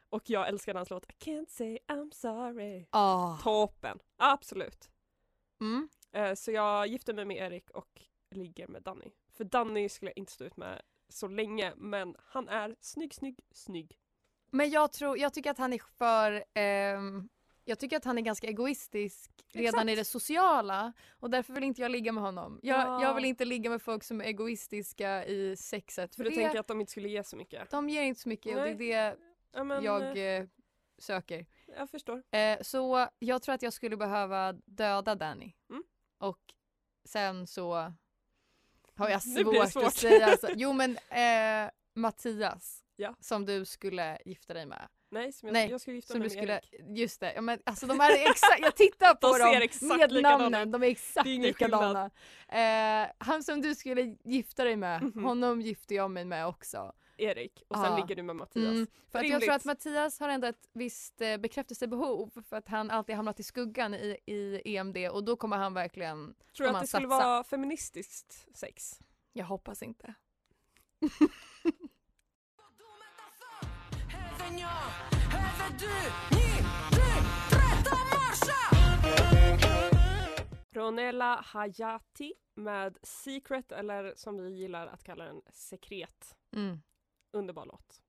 Och 0.09 0.29
jag 0.29 0.47
älskade 0.47 0.79
hans 0.79 0.89
låt 0.89 1.05
I 1.05 1.13
can't 1.31 1.49
say 1.49 1.79
I'm 1.87 2.11
sorry. 2.11 2.85
ja. 2.91 3.39
Toppen, 3.43 3.99
absolut. 4.17 4.89
Mm. 5.61 5.89
Eh, 6.11 6.33
så 6.33 6.51
jag 6.51 6.87
gifte 6.87 7.13
mig 7.13 7.25
med 7.25 7.37
Erik 7.37 7.69
och 7.69 8.01
ligger 8.31 8.67
med 8.67 8.81
Danny. 8.83 9.11
För 9.33 9.43
Danny 9.43 9.89
skulle 9.89 10.11
jag 10.11 10.17
inte 10.17 10.31
stå 10.31 10.43
ut 10.45 10.57
med 10.57 10.81
så 11.09 11.27
länge 11.27 11.73
men 11.77 12.15
han 12.27 12.49
är 12.49 12.75
snygg, 12.81 13.13
snygg, 13.13 13.39
snygg. 13.51 13.99
Men 14.51 14.69
jag 14.69 14.91
tror, 14.91 15.17
jag 15.17 15.33
tycker 15.33 15.51
att 15.51 15.57
han 15.57 15.73
är 15.73 15.81
för, 15.97 16.43
ehm, 16.53 17.29
jag 17.65 17.79
tycker 17.79 17.97
att 17.97 18.05
han 18.05 18.17
är 18.17 18.21
ganska 18.21 18.47
egoistisk 18.47 19.31
redan 19.53 19.65
Exakt. 19.79 19.89
i 19.89 19.95
det 19.95 20.05
sociala 20.05 20.93
och 21.19 21.29
därför 21.29 21.53
vill 21.53 21.63
inte 21.63 21.81
jag 21.81 21.91
ligga 21.91 22.11
med 22.11 22.23
honom. 22.23 22.59
Jag, 22.63 22.79
Ja. 22.79 23.01
jag 23.03 23.15
vill 23.15 23.25
inte 23.25 23.45
ligga 23.45 23.69
med 23.69 23.81
folk 23.81 24.03
som 24.03 24.21
är 24.21 24.25
egoistiska 24.25 25.25
i 25.25 25.55
sexet 25.57 26.15
För 26.15 26.23
för 26.23 26.23
du 26.23 26.29
det, 26.29 26.35
tänker 26.43 26.59
att 26.59 26.67
de 26.67 26.79
inte 26.81 26.91
skulle 26.91 27.09
ge 27.09 27.23
så 27.23 27.37
mycket? 27.37 27.69
de 27.71 27.89
ger 27.89 28.01
inte 28.03 28.21
så 28.21 28.29
mycket 28.29 28.57
och 28.57 28.63
det 28.63 28.69
är 28.69 28.75
det 28.75 29.17
Ja, 29.51 29.63
men, 29.63 29.83
jag 29.83 30.01
eh, 30.17 30.23
eh, 30.23 30.47
söker. 30.97 31.45
jag 31.77 31.89
förstår. 31.89 32.23
Eh, 32.31 32.61
så 32.61 33.07
jag 33.19 33.41
tror 33.41 33.55
att 33.55 33.61
jag 33.61 33.73
skulle 33.73 33.97
behöva 33.97 34.53
döda 34.53 35.15
Danny. 35.15 35.53
Mm. 35.69 35.83
Och 36.17 36.39
sen 37.05 37.47
så 37.47 37.93
har 38.97 39.09
jag 39.09 39.21
svårt, 39.43 39.71
svårt. 39.71 39.83
att 39.83 39.95
säga. 39.95 40.25
Alltså. 40.25 40.47
Jo 40.55 40.73
men 40.73 40.97
eh, 40.97 41.71
Mattias 41.95 42.81
Ja. 42.97 43.15
som 43.19 43.45
du 43.45 43.65
skulle 43.65 44.17
gifta 44.25 44.53
dig 44.53 44.65
med. 44.65 44.87
Nej, 45.11 45.31
som 45.33 45.47
jag, 45.47 45.53
Nej, 45.53 45.69
jag 45.69 45.81
skulle 45.81 45.95
gifta 45.95 46.11
Som 46.13 46.19
mig 46.19 46.29
du 46.29 46.35
med 46.35 46.43
skulle, 46.43 46.53
Erik. 46.53 46.97
just 46.97 47.19
det, 47.19 47.33
ja, 47.33 47.41
men 47.41 47.59
alltså 47.65 47.87
de 47.87 47.99
är 48.01 48.29
exakt, 48.29 48.59
jag 48.61 48.75
tittar 48.75 49.13
på 49.15 49.27
De 49.37 49.39
dem 49.39 49.61
exakt 49.61 49.81
med 49.99 50.11
likadana 50.11 50.37
namnen, 50.37 50.71
de 50.71 50.83
är 50.83 50.87
exakt 50.87 51.23
Det 51.25 51.35
är 51.35 51.39
likadana. 51.39 52.11
Eh, 52.49 53.11
han 53.17 53.43
som 53.43 53.61
du 53.61 53.75
skulle 53.75 54.15
gifta 54.23 54.63
dig 54.63 54.75
med, 54.75 55.01
Mhm. 55.03 55.23
honom 55.23 55.61
gifte 55.61 55.95
jag 55.95 56.11
mig 56.11 56.25
med 56.25 56.47
också. 56.47 56.91
Erik 57.17 57.63
och 57.67 57.75
sen 57.77 57.85
Ja. 57.85 57.97
ligger 57.97 58.15
du 58.15 58.23
med 58.23 58.35
Mattias. 58.35 58.71
Mm, 58.71 58.87
för 59.11 59.19
att 59.19 59.27
jag 59.29 59.41
tror 59.41 59.53
att 59.53 59.65
Mattias 59.65 60.19
har 60.19 60.29
ändå 60.29 60.47
ett 60.47 60.67
visst 60.73 61.21
eh, 61.21 61.37
bekräftelsebehov 61.37 62.41
för 62.49 62.55
att 62.57 62.67
han 62.67 62.91
alltid 62.91 63.15
hamnat 63.15 63.39
i 63.39 63.43
skuggan 63.43 63.93
i, 63.93 64.17
i 64.25 64.61
EMD 64.77 64.97
och 65.11 65.23
då 65.23 65.35
kommer 65.35 65.57
han 65.57 65.73
verkligen, 65.73 66.35
Tror 66.57 66.67
du 66.67 66.73
att 66.73 66.81
det 66.81 66.87
skulle 66.87 67.07
satsar. 67.09 67.25
vara 67.29 67.43
feministiskt 67.43 68.47
sex? 68.57 68.99
jag 69.33 69.45
hoppas 69.45 69.83
inte. 69.83 70.13
Ronella 80.73 81.41
Hayati 81.45 82.33
med 82.55 82.97
Secret 83.03 83.71
eller 83.71 84.13
som 84.15 84.37
vi 84.43 84.49
gillar 84.49 84.87
att 84.87 85.03
kalla 85.03 85.25
den 85.25 85.41
Sekret. 85.51 86.35
Mm. 86.55 86.81
Underbar 87.35 87.65
låt. 87.65 88.01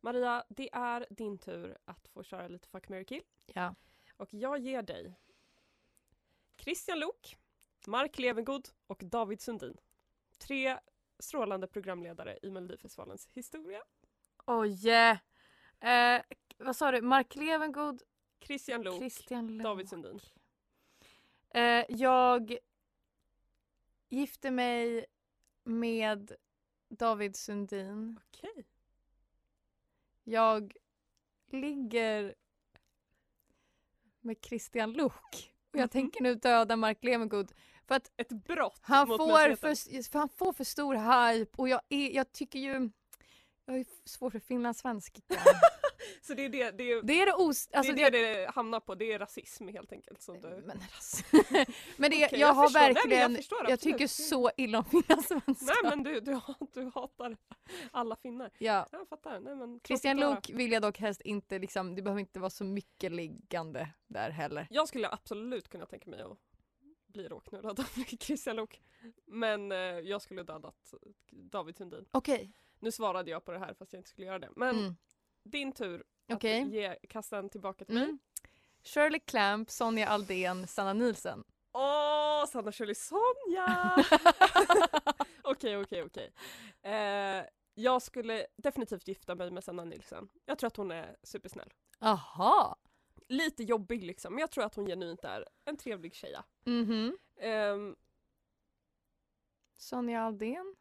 Maria, 0.00 0.44
det 0.48 0.68
är 0.72 1.06
din 1.10 1.38
tur 1.38 1.78
att 1.84 2.08
få 2.08 2.22
köra 2.22 2.48
lite 2.48 2.68
Fuck, 2.68 2.88
marry, 2.88 3.04
kill. 3.04 3.22
Ja. 3.46 3.74
Och 4.16 4.28
jag 4.34 4.58
ger 4.58 4.82
dig 4.82 5.14
Christian 6.56 6.98
Lok, 6.98 7.36
Mark 7.86 8.18
Levengood 8.18 8.68
och 8.86 9.02
David 9.04 9.40
Sundin. 9.40 9.76
Tre 10.38 10.78
strålande 11.18 11.66
programledare 11.66 12.38
i 12.42 12.50
Melodifestivalens 12.50 13.28
historia. 13.32 13.82
Oj! 14.46 14.88
Eh, 15.80 16.22
vad 16.58 16.76
sa 16.76 16.90
du? 16.90 17.00
Mark 17.00 17.36
Levengood, 17.36 18.02
Christian 18.40 18.82
Lok, 18.82 18.98
Christian 18.98 19.56
Lok. 19.56 19.64
David 19.64 19.88
Sundin. 19.88 20.20
Eh, 21.50 21.84
jag 21.88 22.56
gifte 24.08 24.50
mig 24.50 25.06
med 25.64 26.36
David 26.90 27.36
Sundin. 27.36 28.20
Okej. 28.26 28.64
Jag 30.24 30.76
ligger 31.50 32.34
med 34.20 34.36
Christian 34.42 34.92
Lok. 34.92 35.52
Och 35.72 35.78
jag 35.78 35.90
tänker 35.90 36.22
nu 36.22 36.34
döda 36.34 36.76
Mark 36.76 37.04
Levengood. 37.04 37.52
För 37.86 37.94
att 37.94 38.10
Ett 38.16 38.28
brott 38.28 38.80
han 38.82 39.08
mot 39.08 39.16
får, 39.16 39.56
för, 39.56 40.10
för 40.10 40.18
han 40.18 40.28
får 40.28 40.52
för 40.52 40.64
stor 40.64 40.94
hype 40.94 41.50
och 41.56 41.68
jag, 41.68 41.80
är, 41.88 42.10
jag 42.10 42.32
tycker 42.32 42.58
ju... 42.58 42.90
Jag 43.64 43.78
är 43.78 43.86
svår 44.04 44.30
för 44.30 44.38
finlandssvenska. 44.38 45.20
Så 46.22 46.34
det 46.34 46.44
är 46.44 46.48
det 46.48 46.70
det, 46.70 46.92
är, 46.92 47.02
Det 47.02 47.20
är 47.20 47.26
det 47.26 47.34
os... 47.34 47.68
Alltså 47.72 47.92
det, 47.92 48.02
är 48.02 48.10
det 48.10 48.34
det 48.34 48.50
hamnar 48.50 48.80
på, 48.80 48.94
det 48.94 49.12
är 49.12 49.18
rasism 49.18 49.68
helt 49.68 49.92
enkelt. 49.92 50.22
Som 50.22 50.40
du... 50.40 50.48
Men, 50.48 50.70
alltså. 50.70 51.24
men 51.96 52.10
det, 52.10 52.26
Okej, 52.26 52.28
jag, 52.30 52.32
jag 52.32 52.54
har 52.54 52.64
förstår. 52.64 52.80
Nej, 52.80 52.88
men 52.88 52.96
jag 52.96 53.04
verkligen, 53.04 53.36
förstår, 53.36 53.70
jag, 53.70 53.80
tycker 53.80 54.06
så 54.06 54.50
illa 54.56 54.78
om 54.78 54.84
finlandssvenska. 54.84 55.64
Nej 55.64 55.76
men 55.82 56.02
du, 56.02 56.20
du, 56.20 56.40
du 56.72 56.90
hatar 56.94 57.36
alla 57.90 58.16
finnar. 58.16 58.50
Ja. 58.58 58.86
Jag 58.92 59.08
fattar. 59.08 59.40
Nej, 59.40 59.56
men 59.56 59.80
Christian. 59.84 60.16
Lok 60.20 60.50
vill 60.50 60.72
jag 60.72 60.82
dock 60.82 60.98
helst 60.98 61.20
inte 61.20 61.58
liksom, 61.58 61.94
det 61.94 62.02
behöver 62.02 62.20
inte 62.20 62.40
vara 62.40 62.50
så 62.50 62.64
mycket 62.64 63.12
liggande 63.12 63.88
där 64.06 64.30
heller. 64.30 64.66
Jag 64.70 64.88
skulle 64.88 65.10
absolut 65.10 65.68
kunna 65.68 65.86
tänka 65.86 66.10
mig 66.10 66.22
att 66.22 66.38
bli 67.06 67.28
råknullad 67.28 67.80
av 67.80 68.04
Christian 68.20 68.56
Lok. 68.56 68.80
Men 69.26 69.72
eh, 69.72 69.78
jag 69.78 70.22
skulle 70.22 70.42
dödat 70.42 70.94
David 71.30 71.76
Sundin. 71.76 72.06
Okej. 72.10 72.52
Nu 72.78 72.92
svarade 72.92 73.30
jag 73.30 73.44
på 73.44 73.52
det 73.52 73.58
här 73.58 73.74
fast 73.74 73.92
jag 73.92 74.00
inte 74.00 74.10
skulle 74.10 74.26
göra 74.26 74.38
det. 74.38 74.48
Men 74.56 74.78
Mm. 74.78 74.96
Din 75.44 75.72
tur 75.72 76.04
att 76.28 76.36
Okej. 76.36 76.68
ge 76.68 76.96
kassan 77.08 77.48
tillbaka 77.48 77.84
till 77.84 77.94
mig. 77.94 78.04
Mm. 78.04 78.18
Shirley 78.82 79.20
Clamp, 79.20 79.70
Sonja 79.70 80.08
Aldén, 80.08 80.66
Sanna 80.66 80.92
Nielsen. 80.92 81.44
Åh, 81.72 82.46
Sanna 82.46 82.72
Shirley 82.72 82.94
Sonja! 82.94 83.94
Okej, 85.42 85.76
okej, 85.76 86.02
okej. 86.02 86.32
Eh, 86.82 87.44
Jag 87.74 88.02
skulle 88.02 88.46
definitivt 88.56 89.08
gifta 89.08 89.34
mig 89.34 89.50
med 89.50 89.64
Sanna 89.64 89.84
Nilsson. 89.84 90.28
Jag 90.44 90.58
tror 90.58 90.66
att 90.68 90.76
hon 90.76 90.90
är 90.90 91.16
supersnäll. 91.22 91.72
Aha. 92.00 92.76
Lite 93.28 93.62
jobbig 93.62 94.04
liksom, 94.04 94.32
men 94.34 94.40
jag 94.40 94.50
tror 94.50 94.64
att 94.64 94.74
hon 94.74 94.86
genuint 94.86 95.24
är 95.24 95.48
en 95.64 95.76
trevlig 95.76 96.14
tjeja. 96.14 96.44
Mhm. 96.64 97.18
Ehm, 97.36 97.96
Sonja 99.76 100.22
Aldén? 100.22 100.76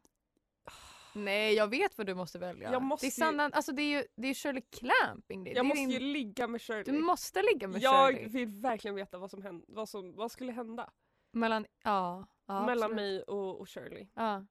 Nej, 1.13 1.53
jag 1.53 1.67
vet 1.67 1.97
vad 1.97 2.07
du 2.07 2.15
måste 2.15 2.39
välja. 2.39 2.71
Jag 2.71 2.81
måste 2.81 3.05
det 3.05 3.07
är 3.07 3.09
ju- 3.09 3.11
Sanna, 3.11 3.43
alltså 3.53 3.71
det 3.71 3.81
är 3.81 3.97
ju 3.99 4.03
det 4.15 4.27
är 4.27 4.33
Shirley 4.33 4.61
Clamp 4.71 5.31
Ingrid. 5.31 5.47
jag 5.57 5.65
det 5.65 5.67
är 5.67 5.69
måste 5.69 5.79
din... 5.79 5.89
ju 5.89 5.99
ligga 5.99 6.47
med 6.47 6.61
Shirley. 6.61 6.83
Du 6.83 6.91
måste 6.99 7.41
ligga 7.41 7.67
med 7.67 7.81
jag 7.81 8.07
Shirley. 8.13 8.27
vill 8.29 8.47
verkligen 8.47 8.95
veta 8.95 9.17
vad 9.17 9.31
som, 9.31 9.41
hände, 9.41 9.65
vad 9.67 9.89
som 9.89 10.15
vad 10.15 10.31
skulle 10.31 10.51
hända 10.51 10.89
Mellan, 11.31 11.65
ja. 11.83 12.27
ja 12.45 12.65
mellan 12.65 12.71
absolut. 12.91 12.95
mig 12.95 13.23
och, 13.23 13.59
och 13.61 13.69
Shirley. 13.69 14.07
Ja. 14.13 14.45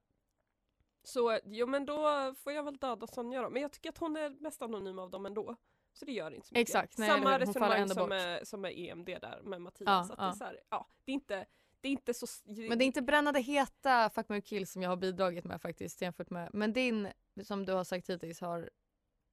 Så 1.03 1.39
jo 1.45 1.67
men 1.67 1.85
då 1.85 2.33
får 2.43 2.53
jag 2.53 2.63
väl 2.63 2.77
döda 2.77 3.07
Sonja 3.07 3.41
då. 3.41 3.49
Men 3.49 3.61
jag 3.61 3.71
tycker 3.71 3.89
att 3.89 3.97
hon 3.97 4.15
är 4.17 4.29
mest 4.29 4.61
anonym 4.61 4.99
av 4.99 5.09
dem 5.11 5.25
ändå. 5.25 5.55
Så 5.93 6.05
det 6.05 6.11
gör 6.11 6.31
inte 6.31 6.47
så 6.47 6.53
mycket. 6.53 6.61
Exakt, 6.69 6.97
nej, 6.97 7.09
Samma 7.09 7.39
resonemang 7.39 7.87
som 7.89 7.97
bort. 8.09 8.11
är, 8.13 8.45
som 8.45 8.65
är 8.65 8.69
EMD 8.79 9.05
där 9.05 9.41
med 9.43 9.61
Mattias. 9.61 9.87
Ja, 9.87 10.01
att 10.01 10.07
Det, 10.17 10.23
ja. 10.23 10.29
är 10.29 10.33
så 10.35 10.43
här, 10.43 10.59
ja, 10.69 10.87
det, 11.05 11.11
är 11.11 11.13
inte, 11.13 11.45
det 11.81 11.87
är 11.87 11.91
inte 11.91 12.13
så... 12.13 12.27
Men 12.45 12.77
det 12.77 12.83
är 12.83 12.85
inte 12.85 13.01
brännande 13.01 13.39
heta 13.39 14.09
Fuck 14.09 14.29
or 14.29 14.39
Kill 14.39 14.67
som 14.67 14.81
jag 14.81 14.89
har 14.89 14.97
bidragit 14.97 15.45
med 15.45 15.61
faktiskt 15.61 16.01
jämfört 16.01 16.29
med. 16.29 16.49
Men 16.53 16.73
din 16.73 17.07
som 17.43 17.65
du 17.65 17.73
har 17.73 17.83
sagt 17.83 18.09
hittills 18.09 18.41
har 18.41 18.69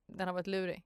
den 0.06 0.28
har 0.28 0.34
varit 0.34 0.46
lurig. 0.46 0.82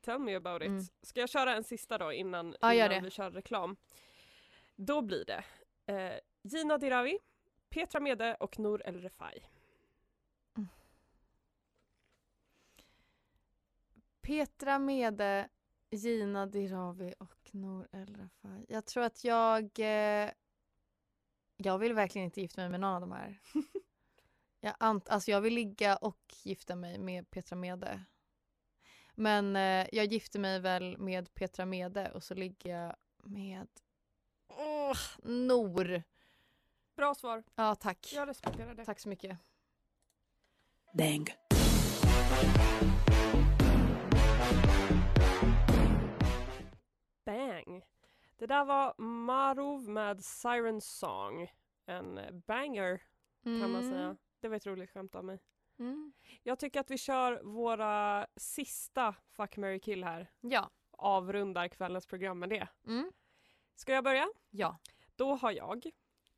Tell 0.00 0.18
me 0.18 0.34
about 0.34 0.62
it. 0.62 0.68
Mm. 0.68 0.84
Ska 1.02 1.20
jag 1.20 1.28
köra 1.28 1.56
en 1.56 1.64
sista 1.64 1.98
då 1.98 2.12
innan, 2.12 2.56
Ja, 2.60 2.74
innan 2.74 3.04
vi 3.04 3.10
kör 3.10 3.30
reklam? 3.30 3.76
Då 4.76 5.02
blir 5.02 5.24
det 5.24 5.44
eh, 5.86 6.18
Gina 6.42 6.78
Dirawi, 6.78 7.18
Petra 7.68 8.00
Mede 8.00 8.34
och 8.34 8.58
Nour 8.58 8.82
El 8.86 9.00
Refai. 9.00 9.42
Petra 14.20 14.78
Mede, 14.78 15.48
Gina 15.90 16.46
Dirawi 16.46 17.14
och 17.18 17.54
Nour 17.54 17.88
El 17.92 18.16
Rafai. 18.16 18.66
Jag 18.68 18.86
tror 18.86 19.04
att 19.04 19.24
jag... 19.24 19.62
Eh, 19.78 20.30
jag 21.64 21.78
vill 21.78 21.94
verkligen 21.94 22.24
inte 22.24 22.40
gifta 22.40 22.60
mig 22.60 22.70
med 22.70 22.80
någon 22.80 22.94
av 22.94 23.00
de 23.00 23.12
här. 23.12 23.40
jag, 24.60 24.74
ant, 24.78 25.08
alltså 25.08 25.30
jag 25.30 25.40
vill 25.40 25.54
ligga 25.54 25.96
och 25.96 26.34
gifta 26.42 26.76
mig 26.76 26.98
med 26.98 27.30
Petra 27.30 27.56
Mede. 27.56 28.04
Men 29.14 29.56
eh, 29.56 29.86
jag 29.92 30.06
gifter 30.06 30.38
mig 30.38 30.60
väl 30.60 30.98
med 30.98 31.34
Petra 31.34 31.66
Mede 31.66 32.10
och 32.10 32.22
så 32.22 32.34
ligger 32.34 32.78
jag 32.78 32.96
med 33.22 33.68
oh, 34.48 34.98
Nor. 35.22 36.02
Bra 36.96 37.14
svar. 37.14 37.42
Ja, 37.54 37.74
tack. 37.74 38.12
Jag 38.14 38.28
respekterar 38.28 38.74
det. 38.74 38.84
Tack 38.84 39.00
så 39.00 39.08
mycket. 39.08 39.38
Dang. 40.92 41.26
Det 48.40 48.46
där 48.46 48.64
var 48.64 48.94
Marov 48.98 49.88
med 49.88 50.24
Siren 50.24 50.80
Song. 50.80 51.52
En 51.86 52.20
banger 52.46 53.02
kan 53.44 53.72
man 53.72 53.82
säga. 53.82 54.16
Det 54.40 54.48
var 54.48 54.56
ett 54.56 54.66
roligt 54.66 54.90
skämt 54.90 55.14
av 55.14 55.24
mig. 55.24 55.38
Mm. 55.78 56.12
Jag 56.42 56.58
tycker 56.58 56.80
att 56.80 56.90
vi 56.90 56.98
kör 56.98 57.42
våra 57.42 58.26
sista 58.36 59.14
Fuck, 59.36 59.56
marry, 59.56 59.80
kill 59.80 60.04
här. 60.04 60.30
Ja. 60.40 60.70
Avrundar 60.90 61.68
kvällens 61.68 62.06
program 62.06 62.38
med 62.38 62.48
det. 62.48 62.68
Mm. 62.86 63.12
Ska 63.74 63.92
jag 63.92 64.04
börja? 64.04 64.28
Ja. 64.50 64.78
Då 65.16 65.34
har 65.34 65.50
jag 65.50 65.90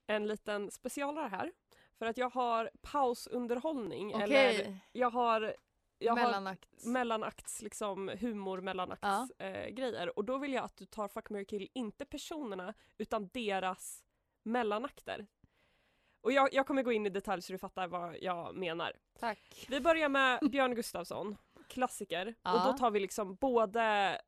en 0.07 0.27
liten 0.27 0.71
specialare 0.71 1.29
här. 1.29 1.53
För 1.99 2.07
att 2.07 2.17
jag 2.17 2.31
har 2.31 2.71
pausunderhållning. 2.81 4.15
Okej. 4.15 4.23
Eller 4.23 4.79
jag 4.93 5.11
har, 5.11 5.57
jag 6.03 6.17
har 6.17 6.23
Mellanakt. 6.23 6.85
mellanakts 6.85 7.63
liksom 7.63 8.09
humor 8.21 8.61
mellanakts 8.61 9.31
eh, 9.39 9.69
grejer. 9.69 10.19
Och 10.19 10.25
då 10.25 10.39
vill 10.39 10.53
jag 10.53 10.65
att 10.65 10.77
du 10.77 10.85
tar 10.87 11.09
Fuck, 11.09 11.31
marry, 11.31 11.45
kill, 11.45 11.69
inte 11.73 12.05
personerna 12.05 12.75
utan 12.99 13.29
deras 13.33 14.05
mellanakter. 14.43 15.27
Och 16.21 16.33
jag, 16.33 16.55
jag 16.55 16.67
kommer 16.67 16.83
gå 16.83 16.93
in 16.93 17.07
i 17.07 17.11
detalj 17.11 17.43
så 17.43 17.53
du 17.53 17.59
fattar 17.59 17.87
vad 17.89 18.17
jag 18.21 18.55
menar. 18.57 18.93
Tack. 19.19 19.67
Vi 19.69 19.81
börjar 19.81 20.09
med 20.09 20.39
Björn 20.51 20.75
Gustafsson, 20.75 21.37
klassiker. 21.69 22.35
Ja. 22.43 22.53
Och 22.53 22.73
då 22.73 22.79
tar 22.79 22.91
vi 22.91 23.01
liksom 23.01 23.35
både. 23.35 24.21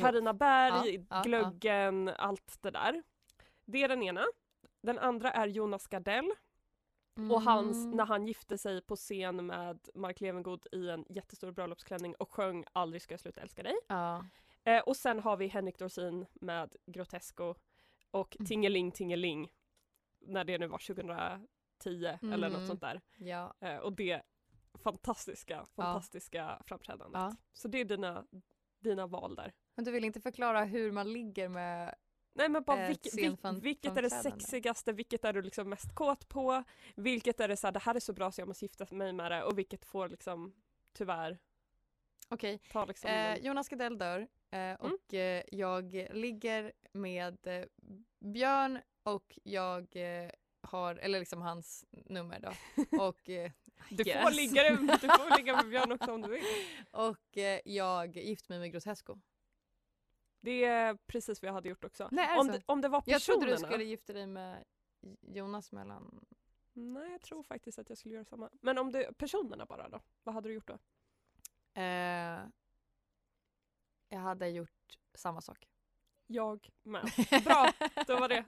Karina 0.00 0.34
Berg, 0.34 0.94
Ja, 0.94 1.02
ja, 1.10 1.22
Glöggen, 1.22 2.08
allt 2.08 2.62
det 2.62 2.70
där. 2.70 3.02
Det 3.64 3.82
är 3.82 3.88
den 3.88 4.02
ena. 4.02 4.24
Den 4.82 4.98
andra 4.98 5.30
är 5.32 5.46
Jonas 5.46 5.86
Gardell 5.86 6.30
och 7.30 7.42
hans, 7.42 7.76
Mm. 7.84 7.96
när 7.96 8.06
han 8.06 8.26
gifte 8.26 8.58
sig 8.58 8.82
på 8.82 8.96
scen 8.96 9.46
med 9.46 9.88
Mark 9.94 10.20
Levengood 10.20 10.66
i 10.72 10.88
en 10.88 11.04
jättestor 11.08 11.52
bröllopsklänning 11.52 12.14
och 12.14 12.32
sjöng 12.32 12.64
Aldrig 12.72 13.02
ska 13.02 13.12
jag 13.12 13.20
sluta 13.20 13.40
älska 13.40 13.62
dig. 13.62 13.74
Ja. 13.88 14.24
Eh, 14.64 14.80
och 14.82 14.96
sen 14.96 15.20
har 15.20 15.36
vi 15.36 15.46
Henrik 15.46 15.78
Dorsin 15.78 16.26
med 16.34 16.76
Grotesco 16.86 17.54
och 18.10 18.36
Mm. 18.36 18.46
Tingeling 18.46 18.90
Tingeling 18.92 19.50
när 20.20 20.44
det 20.44 20.58
nu 20.58 20.66
var 20.66 20.78
2010 20.78 22.18
eller 22.32 22.48
något 22.48 22.56
Mm. 22.56 22.66
sånt 22.66 22.80
där. 22.80 23.00
Ja. 23.16 23.54
Eh, 23.60 23.76
och 23.76 23.92
det 23.92 24.22
fantastiska, 24.74 25.64
fantastiska 25.76 26.62
framträdandet. 26.66 27.20
Ja. 27.22 27.36
Så 27.52 27.68
det 27.68 27.80
är 27.80 27.84
dina, 27.84 28.24
dina 28.78 29.06
val 29.06 29.34
där. 29.34 29.52
Men 29.74 29.84
du 29.84 29.90
vill 29.90 30.04
inte 30.04 30.20
förklara 30.20 30.64
hur 30.64 30.92
man 30.92 31.12
ligger 31.12 31.48
med... 31.48 31.94
Nej 32.32 32.48
men 32.48 32.62
bara 32.62 32.80
Eh, 32.82 32.88
vilk, 32.88 33.06
scenfram- 33.06 33.60
vilket 33.60 33.96
är 33.96 34.02
det 34.02 34.10
sexigaste, 34.10 34.92
vilket 34.92 35.24
är 35.24 35.32
du 35.32 35.42
liksom 35.42 35.68
mest 35.68 35.94
kåt 35.94 36.28
på, 36.28 36.64
vilket 36.96 37.40
är 37.40 37.48
det 37.48 37.56
så 37.56 37.66
här, 37.66 37.72
det 37.72 37.78
här 37.80 37.94
är 37.94 38.00
så 38.00 38.12
bra 38.12 38.32
så 38.32 38.40
jag 38.40 38.48
måste 38.48 38.64
gifta 38.64 38.86
mig 38.90 39.12
med 39.12 39.32
det 39.32 39.42
och 39.42 39.58
vilket 39.58 39.84
får 39.84 40.08
liksom 40.08 40.52
tyvärr 40.92 41.38
Okej. 42.28 42.60
ta 42.72 42.84
liksom 42.84 43.10
Eh, 43.10 43.36
Jonas 43.36 43.68
Gardell 43.68 43.98
dör 43.98 44.26
Mm. 44.52 44.70
eh, 44.72 44.80
och 44.92 45.14
eh, 45.14 45.42
jag 45.52 45.92
ligger 46.10 46.72
med 46.92 47.46
eh, 47.46 47.64
Björn 48.20 48.78
och 49.02 49.38
jag 49.42 49.96
eh, 49.96 50.30
har, 50.62 50.94
eller 50.94 51.18
liksom 51.18 51.42
hans 51.42 51.84
nummer 51.90 52.40
då. 52.40 52.52
Och, 53.02 53.28
eh, 53.30 53.50
Du 53.90 54.04
får 54.04 54.30
ligga 54.36 54.70
du 54.70 55.08
får 55.08 55.36
ligga 55.38 55.56
med 55.56 55.68
Björn 55.68 55.92
också 55.92 56.12
om 56.12 56.22
du 56.22 56.28
vill. 56.28 56.42
och 56.90 57.38
eh, 57.38 57.60
jag 57.64 58.16
gifter 58.16 58.48
mig 58.52 58.58
med 58.58 58.72
Grotesco. 58.72 59.18
Det 60.40 60.64
är 60.64 60.98
precis 61.06 61.42
vad 61.42 61.48
jag 61.48 61.54
hade 61.54 61.68
gjort 61.68 61.84
också. 61.84 62.08
Nej, 62.12 62.38
om, 62.38 62.46
det, 62.46 62.62
om 62.66 62.80
det 62.80 62.88
var 62.88 63.02
Jag 63.06 63.14
personerna. 63.16 63.40
trodde 63.40 63.56
du 63.56 63.66
skulle 63.66 63.84
gifta 63.84 64.12
dig 64.12 64.26
med 64.26 64.64
Jonas 65.20 65.72
mellan... 65.72 66.24
Nej 66.72 67.12
jag 67.12 67.20
tror 67.20 67.42
faktiskt 67.42 67.78
att 67.78 67.88
jag 67.88 67.98
skulle 67.98 68.14
göra 68.14 68.24
samma. 68.24 68.50
Men 68.52 68.78
om 68.78 68.92
det 68.92 69.18
personerna 69.18 69.66
bara 69.66 69.88
då? 69.88 70.00
Vad 70.22 70.34
hade 70.34 70.48
du 70.48 70.54
gjort 70.54 70.68
då? 70.68 70.78
Eh, 71.80 72.40
jag 74.08 74.18
hade 74.18 74.48
gjort 74.48 74.98
samma 75.14 75.40
sak. 75.40 75.68
Jag 76.26 76.68
med. 76.82 77.02
Bra, 77.44 77.70
då 78.06 78.16
var 78.20 78.28
det. 78.28 78.44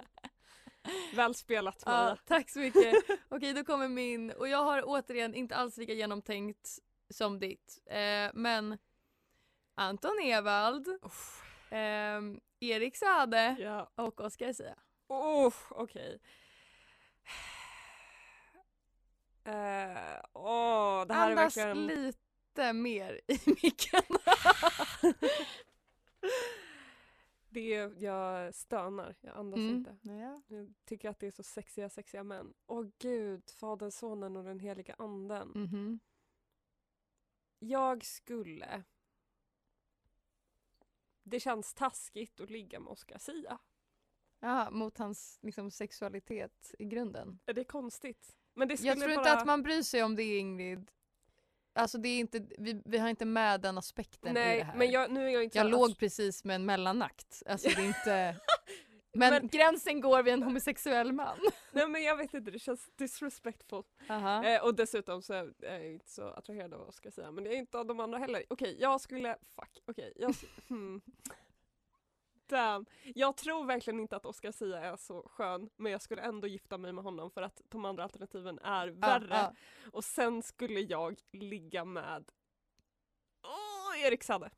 Väl 1.15 1.35
spelat 1.35 1.83
Ja, 1.87 1.93
Maria. 1.93 2.17
tack 2.25 2.51
så 2.51 2.59
mycket. 2.59 2.95
Okej, 3.29 3.53
då 3.53 3.65
kommer 3.65 3.89
min. 3.89 4.31
Och 4.31 4.49
jag 4.49 4.63
har 4.65 4.83
återigen 4.87 5.35
inte 5.35 5.55
alls 5.57 5.77
lika 5.77 5.93
genomtänkt 5.93 6.79
som 7.11 7.39
ditt. 7.39 7.83
Eh, 7.87 8.31
men 8.35 8.79
Anton 9.75 10.19
Ewald, 10.23 10.89
eh, 11.77 12.21
Erik 12.61 12.97
Sade 12.97 13.57
Ja. 13.59 13.91
och 13.95 14.21
Oscar 14.21 14.53
Sia. 14.53 14.79
Oh, 15.09 15.55
okej. 15.71 16.19
Eh, 19.45 20.21
åh, 20.33 21.07
det 21.07 21.15
här 21.15 21.31
Andas 21.31 21.57
är 21.57 21.67
verkligen... 21.67 21.87
lite 21.87 22.73
mer 22.73 23.21
i 23.27 23.39
micken. 23.47 24.03
Det 27.49 27.75
är, 27.75 27.95
jag 27.99 28.55
stönar, 28.55 29.17
jag 29.21 29.37
andas 29.37 29.59
Mm. 29.59 29.75
inte. 29.77 29.97
Ja. 30.03 30.43
Jag 30.49 30.75
tycker 30.85 31.11
att 31.11 31.21
det 31.21 31.27
är 31.27 31.31
så 31.31 31.43
sexiga, 31.43 31.89
sexiga 31.89 32.25
män. 32.25 32.55
Åh 32.67 32.87
gud, 32.99 33.51
Fadern, 33.51 33.91
Sonen 33.91 34.37
och 34.37 34.45
den 34.45 34.59
heliga 34.61 34.95
anden. 34.99 35.49
Mhm. 35.55 36.01
Jag 37.59 38.05
skulle... 38.05 38.83
Det 41.23 41.41
känns 41.41 41.75
taskigt 41.75 42.41
att 42.41 42.51
ligga 42.51 42.81
med 42.81 42.91
Oscar 42.91 43.19
Sia. 43.19 43.59
Jaha, 44.41 44.71
mot 44.71 44.99
hans 44.99 45.39
liksom, 45.43 45.71
sexualitet 45.71 46.75
i 46.79 46.85
grunden. 46.85 47.39
Är 47.47 47.53
det 47.55 47.65
konstigt? 47.65 48.37
Men 48.55 48.69
det 48.69 48.81
Jag 48.81 48.99
tror 49.01 49.09
bara... 49.09 49.15
inte 49.15 49.33
att 49.33 49.47
man 49.47 49.63
bryr 49.63 49.83
sig 49.83 50.03
om 50.03 50.17
det 50.17 50.39
Ingrid. 50.39 50.91
Alltså 51.75 51.99
det 51.99 52.09
är 52.09 52.19
inte, 52.19 52.47
vi, 52.59 52.83
vi 52.85 52.99
har 52.99 53.09
inte 53.09 53.25
med 53.25 53.61
den 53.61 53.79
aspekten 53.79 54.31
i 54.31 54.41
det 54.41 54.47
Nej, 54.47 54.61
här. 54.61 54.77
men 54.77 54.91
jag, 54.91 55.11
nu 55.11 55.27
är 55.27 55.31
jag 55.31 55.45
inte 55.45 55.59
jag 55.59 55.71
låg 55.71 55.99
precis 55.99 56.45
med 56.45 56.57
en 56.57 56.65
mellannakt. 56.65 57.43
Alltså 57.47 57.69
det 57.69 57.83
är 57.83 57.87
inte... 57.87 58.37
Men, 59.15 59.31
Men- 59.31 59.49
gränsen 59.49 60.01
går 60.01 60.23
vid 60.23 60.35
en 60.35 60.43
homosexuell 60.43 61.13
man. 61.13 61.39
Nej 61.75 61.89
men 61.89 62.03
jag 62.03 62.17
vet 62.17 62.35
inte, 62.35 62.51
det 62.51 62.59
känns 62.59 62.91
disrespectful. 62.97 63.83
Aha. 64.09 64.45
Eh, 64.45 64.65
och 64.65 64.75
dessutom 64.75 65.23
så 65.23 65.33
är 65.35 65.55
jag 65.61 65.87
inte 65.87 66.11
så 66.11 66.23
attraherad 66.23 66.75
av 66.75 66.89
Oscar 66.89 67.11
Sia, 67.11 67.31
men 67.31 67.45
det 67.45 67.55
är 67.55 67.59
inte 67.59 67.79
av 67.79 67.87
de 67.87 68.01
andra 68.01 68.19
heller. 68.19 68.45
Okej, 68.51 68.77
jag 68.81 69.01
skulle, 69.01 69.37
fuck, 69.43 69.83
okej, 69.87 70.13
jag, 70.17 70.35
hmm. 70.69 71.03
Damn. 72.47 72.87
Jag 73.15 73.37
tror 73.37 73.65
verkligen 73.65 74.01
inte 74.01 74.17
att 74.17 74.27
Oscar 74.27 74.53
Sia 74.53 74.81
är 74.81 74.97
så 74.97 75.29
skön, 75.29 75.71
men 75.77 75.93
jag 75.93 76.03
skulle 76.03 76.23
ändå 76.23 76.49
gifta 76.49 76.79
mig 76.79 76.93
med 76.93 77.05
honom 77.05 77.31
för 77.31 77.43
att 77.43 77.63
de 77.69 77.85
andra 77.85 78.03
alternativen 78.03 78.59
är 78.59 78.89
värre. 78.89 79.27
Ja, 79.31 79.55
Och 79.93 80.05
sen 80.05 80.43
skulle 80.43 80.81
jag 80.81 81.21
ligga 81.33 81.85
med 81.85 82.31
Åh, 83.43 84.05
Erik 84.07 84.23
Sade. 84.23 84.51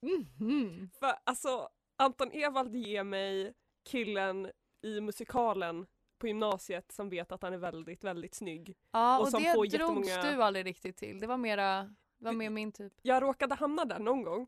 Mhm. 0.00 0.90
För 0.98 1.14
alltså, 1.24 1.68
Anton 1.96 2.32
Ewald 2.32 2.76
ger 2.76 3.04
mig 3.04 3.54
killen 3.84 4.50
i 4.84 5.00
musikalen 5.00 5.86
på 6.18 6.26
gymnasiet 6.26 6.92
som 6.92 7.08
vet 7.08 7.32
att 7.32 7.42
han 7.42 7.52
är 7.52 7.58
väldigt, 7.58 8.04
väldigt 8.04 8.34
snygg. 8.34 8.76
ja 8.92 9.18
Och 9.18 9.22
och, 9.24 9.30
som 9.30 9.42
det 9.42 9.52
drogs 9.52 9.72
jättemånga- 9.74 10.22
du 10.36 10.42
aldrig 10.42 10.66
riktigt 10.66 10.96
till. 10.96 11.20
Det 11.20 11.26
var 11.26 11.36
mera, 11.36 11.82
det 12.18 12.24
var 12.24 12.32
mer 12.32 12.50
min 12.50 12.72
typ. 12.72 12.92
Jag 13.02 13.22
råkade 13.22 13.54
hamna 13.54 13.84
där 13.84 13.98
någon 13.98 14.22
gång. 14.22 14.46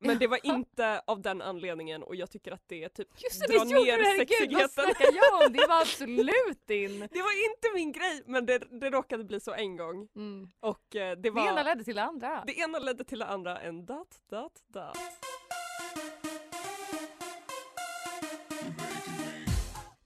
Men 0.00 0.18
det 0.18 0.26
var 0.26 0.46
inte 0.46 1.02
av 1.06 1.20
den 1.22 1.42
anledningen 1.42 2.02
och 2.02 2.16
jag 2.16 2.30
tycker 2.30 2.52
att 2.52 2.62
det 2.68 2.88
typ 2.88 3.08
Just 3.22 3.40
det, 3.40 3.46
drar 3.46 3.64
gjorde 3.64 3.84
ner 3.84 3.98
det! 3.98 4.18
Sexigheten. 4.18 4.68
snackar 4.68 5.06
jag 5.14 5.46
om? 5.46 5.52
Det 5.52 5.66
var 5.68 5.80
absolut 5.80 6.66
din! 6.66 7.00
Det 7.00 7.22
var 7.22 7.50
inte 7.50 7.68
min 7.74 7.92
grej 7.92 8.22
men 8.26 8.46
det, 8.46 8.58
det 8.80 8.90
råkade 8.90 9.24
bli 9.24 9.40
så 9.40 9.52
en 9.54 9.76
gång. 9.76 10.08
Mm. 10.16 10.48
Och 10.60 10.96
eh, 10.96 11.10
det 11.10 11.14
Det 11.16 11.30
var... 11.30 11.48
ena 11.48 11.62
ledde 11.62 11.84
till 11.84 11.96
det 11.96 12.02
andra. 12.02 12.42
det 12.46 12.58
ena 12.58 12.78
ledde 12.78 13.04
till 13.04 13.18
det 13.18 13.26
andra, 13.26 13.58
en 13.60 13.86
dot, 13.86 14.16
dot, 14.30 14.52
dot. 14.66 14.96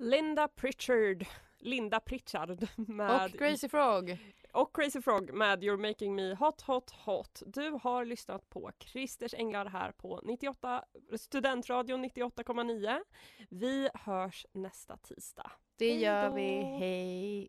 Linda 0.02 0.48
Pritchard, 0.48 1.26
Linda 1.58 2.00
Pritchard 2.00 2.68
med 2.76 3.24
Och 3.24 3.38
Crazy 3.38 3.68
Frog. 3.68 4.18
och 4.52 4.76
Crazy 4.76 5.02
Frog 5.02 5.32
med 5.34 5.64
You're 5.64 5.88
making 5.88 6.14
me 6.14 6.34
hot 6.34 6.60
hot 6.62 6.90
hot. 6.90 7.42
Du 7.46 7.78
har 7.82 8.04
lyssnat 8.04 8.50
på 8.50 8.70
Christers 8.78 9.34
Änglar 9.34 9.66
här 9.66 9.92
på 9.92 10.20
98, 10.24 10.84
Studentradion 11.16 12.04
98,9. 12.04 12.98
Vi 13.50 13.88
hörs 13.94 14.46
nästa 14.52 14.96
tisdag. 14.96 15.50
Det 15.76 15.94
gör 15.94 16.30
vi. 16.30 16.62
Hej! 16.78 17.48